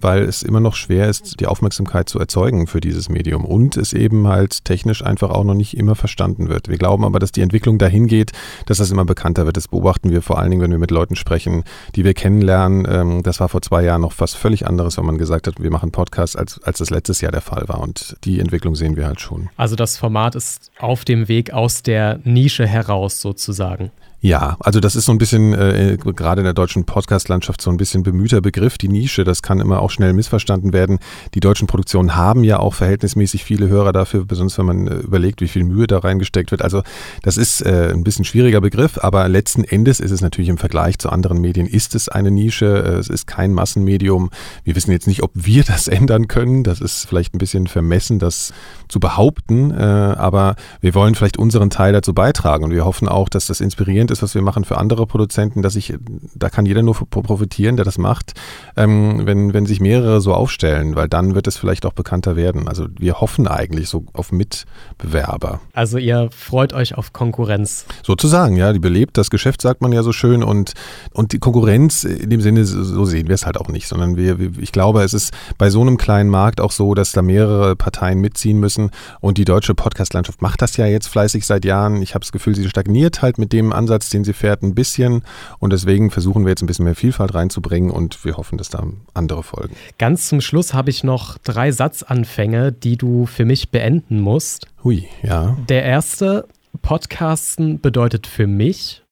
weil 0.00 0.22
es 0.22 0.42
immer 0.42 0.60
noch 0.60 0.74
schwer 0.74 1.08
ist, 1.08 1.40
die 1.40 1.46
Aufmerksamkeit 1.46 2.08
zu 2.08 2.18
erzeugen 2.18 2.66
für 2.66 2.80
dieses 2.80 3.08
Medium 3.08 3.44
und 3.44 3.76
es 3.76 3.92
eben 3.92 4.28
halt 4.28 4.64
technisch 4.64 5.04
einfach 5.04 5.30
auch 5.30 5.44
noch 5.44 5.54
nicht 5.54 5.76
immer 5.76 5.94
verstanden 5.94 6.48
wird. 6.48 6.68
Wir 6.68 6.78
glauben 6.78 7.04
aber, 7.04 7.18
dass 7.18 7.32
die 7.32 7.40
Entwicklung 7.40 7.78
dahin 7.78 8.06
geht, 8.06 8.32
dass 8.66 8.78
das 8.78 8.90
immer 8.90 9.04
bekannter 9.04 9.46
wird. 9.46 9.56
Das 9.56 9.68
beobachten 9.68 10.10
wir 10.10 10.22
vor 10.22 10.38
allen 10.38 10.50
Dingen, 10.50 10.62
wenn 10.62 10.70
wir 10.70 10.78
mit 10.78 10.90
Leuten 10.90 11.16
sprechen, 11.16 11.64
die 11.94 12.04
wir 12.04 12.14
kennenlernen. 12.14 12.86
Ähm, 12.88 13.22
das 13.22 13.40
war 13.40 13.48
vor 13.48 13.62
zwei 13.62 13.82
Jahren 13.82 14.02
noch 14.02 14.14
was 14.18 14.34
völlig 14.34 14.66
anderes, 14.66 14.98
wenn 14.98 15.06
man 15.06 15.18
gesagt 15.18 15.46
hat, 15.46 15.60
wir 15.60 15.70
machen 15.70 15.90
Podcasts, 15.90 16.36
als, 16.36 16.62
als 16.62 16.78
das 16.78 16.90
letztes 16.90 17.20
Jahr 17.20 17.32
der 17.32 17.40
Fall 17.40 17.68
war. 17.68 17.80
Und 17.80 18.16
die 18.24 18.40
Entwicklung 18.40 18.74
sehen 18.74 18.96
wir 18.96 19.06
halt 19.06 19.20
schon. 19.20 19.50
Also 19.56 19.76
das 19.76 19.96
Format 19.96 20.34
ist 20.34 20.70
auf 20.78 21.04
dem 21.04 21.28
Weg 21.28 21.52
aus 21.52 21.82
der 21.82 22.20
Nische 22.24 22.66
heraus 22.66 23.20
sozusagen. 23.20 23.90
Ja, 24.20 24.56
also 24.58 24.80
das 24.80 24.96
ist 24.96 25.04
so 25.04 25.12
ein 25.12 25.18
bisschen, 25.18 25.54
äh, 25.54 25.96
gerade 25.96 26.40
in 26.40 26.44
der 26.44 26.52
deutschen 26.52 26.84
Podcast-Landschaft, 26.84 27.62
so 27.62 27.70
ein 27.70 27.76
bisschen 27.76 28.02
bemühter 28.02 28.40
Begriff, 28.40 28.76
die 28.76 28.88
Nische. 28.88 29.22
Das 29.22 29.42
kann 29.42 29.60
immer 29.60 29.80
auch 29.80 29.92
schnell 29.92 30.12
missverstanden 30.12 30.72
werden. 30.72 30.98
Die 31.34 31.40
deutschen 31.40 31.68
Produktionen 31.68 32.16
haben 32.16 32.42
ja 32.42 32.58
auch 32.58 32.74
verhältnismäßig 32.74 33.44
viele 33.44 33.68
Hörer 33.68 33.92
dafür, 33.92 34.24
besonders 34.24 34.58
wenn 34.58 34.66
man 34.66 34.88
äh, 34.88 34.94
überlegt, 34.96 35.40
wie 35.40 35.46
viel 35.46 35.62
Mühe 35.62 35.86
da 35.86 36.00
reingesteckt 36.00 36.50
wird. 36.50 36.62
Also 36.62 36.82
das 37.22 37.36
ist 37.36 37.60
äh, 37.60 37.92
ein 37.92 38.02
bisschen 38.02 38.24
schwieriger 38.24 38.60
Begriff, 38.60 38.98
aber 39.00 39.28
letzten 39.28 39.62
Endes 39.62 40.00
ist 40.00 40.10
es 40.10 40.20
natürlich 40.20 40.48
im 40.48 40.58
Vergleich 40.58 40.98
zu 40.98 41.10
anderen 41.10 41.40
Medien, 41.40 41.68
ist 41.68 41.94
es 41.94 42.08
eine 42.08 42.32
Nische, 42.32 42.66
äh, 42.66 42.98
es 42.98 43.08
ist 43.08 43.28
kein 43.28 43.52
Massenmedium. 43.52 44.30
Wir 44.64 44.74
wissen 44.74 44.90
jetzt 44.90 45.06
nicht, 45.06 45.22
ob 45.22 45.30
wir 45.34 45.62
das 45.62 45.86
ändern 45.88 46.26
können. 46.26 46.64
Das 46.64 46.80
ist 46.80 47.06
vielleicht 47.06 47.36
ein 47.36 47.38
bisschen 47.38 47.68
vermessen, 47.68 48.18
das 48.18 48.52
zu 48.88 48.98
behaupten, 48.98 49.70
äh, 49.70 49.76
aber 49.76 50.56
wir 50.80 50.94
wollen 50.94 51.14
vielleicht 51.14 51.36
unseren 51.36 51.70
Teil 51.70 51.92
dazu 51.92 52.14
beitragen 52.14 52.64
und 52.64 52.72
wir 52.72 52.84
hoffen 52.84 53.06
auch, 53.06 53.28
dass 53.28 53.46
das 53.46 53.60
inspirierend 53.60 54.07
Content 54.08 54.10
ist, 54.10 54.22
was 54.22 54.34
wir 54.34 54.42
machen 54.42 54.64
für 54.64 54.78
andere 54.78 55.06
Produzenten, 55.06 55.62
dass 55.62 55.76
ich, 55.76 55.94
da 56.34 56.48
kann 56.48 56.66
jeder 56.66 56.82
nur 56.82 56.94
profitieren, 56.94 57.76
der 57.76 57.84
das 57.84 57.98
macht, 57.98 58.34
ähm, 58.76 59.26
wenn, 59.26 59.52
wenn 59.52 59.66
sich 59.66 59.80
mehrere 59.80 60.20
so 60.20 60.34
aufstellen, 60.34 60.96
weil 60.96 61.08
dann 61.08 61.34
wird 61.34 61.46
es 61.46 61.56
vielleicht 61.56 61.86
auch 61.86 61.92
bekannter 61.92 62.36
werden. 62.36 62.68
Also 62.68 62.86
wir 62.98 63.20
hoffen 63.20 63.46
eigentlich 63.46 63.88
so 63.88 64.04
auf 64.12 64.32
Mitbewerber. 64.32 65.60
Also 65.72 65.98
ihr 65.98 66.30
freut 66.32 66.72
euch 66.72 66.96
auf 66.96 67.12
Konkurrenz. 67.12 67.84
Sozusagen, 68.02 68.56
ja, 68.56 68.72
die 68.72 68.78
belebt 68.78 69.18
das 69.18 69.30
Geschäft, 69.30 69.62
sagt 69.62 69.82
man 69.82 69.92
ja 69.92 70.02
so 70.02 70.12
schön 70.12 70.42
und, 70.42 70.72
und 71.12 71.32
die 71.32 71.38
Konkurrenz 71.38 72.04
in 72.04 72.30
dem 72.30 72.40
Sinne, 72.40 72.64
so 72.64 73.04
sehen 73.04 73.28
wir 73.28 73.34
es 73.34 73.46
halt 73.46 73.58
auch 73.58 73.68
nicht, 73.68 73.88
sondern 73.88 74.16
wir, 74.16 74.38
ich 74.58 74.72
glaube, 74.72 75.02
es 75.02 75.14
ist 75.14 75.32
bei 75.58 75.70
so 75.70 75.80
einem 75.80 75.96
kleinen 75.96 76.30
Markt 76.30 76.60
auch 76.60 76.72
so, 76.72 76.94
dass 76.94 77.12
da 77.12 77.22
mehrere 77.22 77.76
Parteien 77.76 78.20
mitziehen 78.20 78.58
müssen 78.58 78.90
und 79.20 79.38
die 79.38 79.44
deutsche 79.44 79.74
Podcast-Landschaft 79.74 80.42
macht 80.42 80.62
das 80.62 80.76
ja 80.76 80.86
jetzt 80.86 81.08
fleißig 81.08 81.46
seit 81.46 81.64
Jahren. 81.64 82.02
Ich 82.02 82.14
habe 82.14 82.20
das 82.20 82.32
Gefühl, 82.32 82.54
sie 82.54 82.68
stagniert 82.68 83.22
halt 83.22 83.38
mit 83.38 83.52
dem 83.52 83.72
Ansatz, 83.72 83.97
Ansatz, 83.98 84.10
den 84.10 84.24
sie 84.24 84.32
fährt, 84.32 84.62
ein 84.62 84.74
bisschen. 84.74 85.22
Und 85.58 85.72
deswegen 85.72 86.10
versuchen 86.10 86.44
wir 86.44 86.50
jetzt 86.50 86.62
ein 86.62 86.66
bisschen 86.66 86.84
mehr 86.84 86.94
Vielfalt 86.94 87.34
reinzubringen 87.34 87.90
und 87.90 88.24
wir 88.24 88.36
hoffen, 88.36 88.58
dass 88.58 88.68
da 88.68 88.84
andere 89.14 89.42
folgen. 89.42 89.74
Ganz 89.98 90.28
zum 90.28 90.40
Schluss 90.40 90.72
habe 90.74 90.90
ich 90.90 91.04
noch 91.04 91.38
drei 91.38 91.72
Satzanfänge, 91.72 92.72
die 92.72 92.96
du 92.96 93.26
für 93.26 93.44
mich 93.44 93.70
beenden 93.70 94.20
musst. 94.20 94.68
Hui, 94.84 95.08
ja. 95.22 95.56
Der 95.68 95.82
erste, 95.82 96.46
Podcasten 96.82 97.80
bedeutet 97.80 98.26
für 98.26 98.46
mich. 98.46 99.02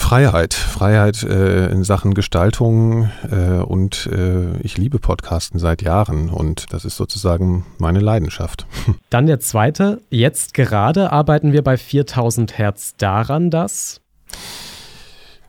Freiheit, 0.00 0.54
Freiheit 0.54 1.22
äh, 1.22 1.68
in 1.68 1.84
Sachen 1.84 2.14
Gestaltung 2.14 3.10
äh, 3.30 3.60
und 3.60 4.06
äh, 4.12 4.56
ich 4.62 4.76
liebe 4.76 4.98
Podcasten 4.98 5.60
seit 5.60 5.82
Jahren 5.82 6.30
und 6.30 6.72
das 6.72 6.84
ist 6.84 6.96
sozusagen 6.96 7.64
meine 7.78 8.00
Leidenschaft. 8.00 8.66
Dann 9.10 9.26
der 9.26 9.38
zweite, 9.38 10.00
jetzt 10.10 10.54
gerade 10.54 11.12
arbeiten 11.12 11.52
wir 11.52 11.62
bei 11.62 11.76
4000 11.76 12.58
Hertz 12.58 12.96
daran, 12.96 13.50
dass 13.50 14.00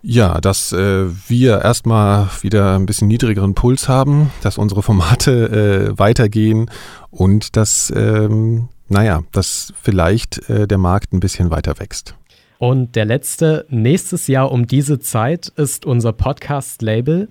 ja, 0.04 0.40
dass 0.42 0.74
äh, 0.74 1.06
wir 1.28 1.62
erstmal 1.62 2.28
wieder 2.42 2.76
ein 2.76 2.86
bisschen 2.86 3.08
niedrigeren 3.08 3.56
Puls 3.56 3.88
haben, 3.88 4.32
dass 4.44 4.60
unsere 4.60 4.84
Formate 4.84 5.92
äh, 5.94 5.98
weitergehen 5.98 6.70
und 7.10 7.56
dass, 7.56 7.92
ähm, 7.96 8.70
naja, 8.90 9.22
dass 9.32 9.74
vielleicht 9.82 10.50
äh, 10.50 10.68
der 10.68 10.78
Markt 10.78 11.14
ein 11.14 11.20
bisschen 11.20 11.50
weiter 11.52 11.80
wächst. 11.80 12.16
Und 12.62 12.96
der 12.96 13.06
letzte, 13.06 13.66
nächstes 13.70 14.28
Jahr 14.28 14.52
um 14.52 14.68
diese 14.68 15.00
Zeit 15.00 15.48
ist 15.56 15.84
unser 15.84 16.14
Podcast-Label. 16.14 17.28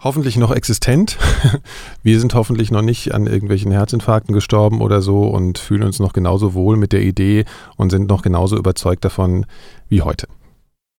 Hoffentlich 0.00 0.36
noch 0.36 0.50
existent. 0.50 1.16
Wir 2.02 2.18
sind 2.18 2.34
hoffentlich 2.34 2.72
noch 2.72 2.82
nicht 2.82 3.14
an 3.14 3.28
irgendwelchen 3.28 3.70
Herzinfarkten 3.70 4.34
gestorben 4.34 4.80
oder 4.80 5.00
so 5.00 5.28
und 5.28 5.58
fühlen 5.58 5.84
uns 5.84 6.00
noch 6.00 6.12
genauso 6.12 6.54
wohl 6.54 6.76
mit 6.76 6.92
der 6.92 7.02
Idee 7.02 7.44
und 7.76 7.90
sind 7.90 8.08
noch 8.08 8.22
genauso 8.22 8.56
überzeugt 8.58 9.04
davon 9.04 9.46
wie 9.88 10.02
heute. 10.02 10.26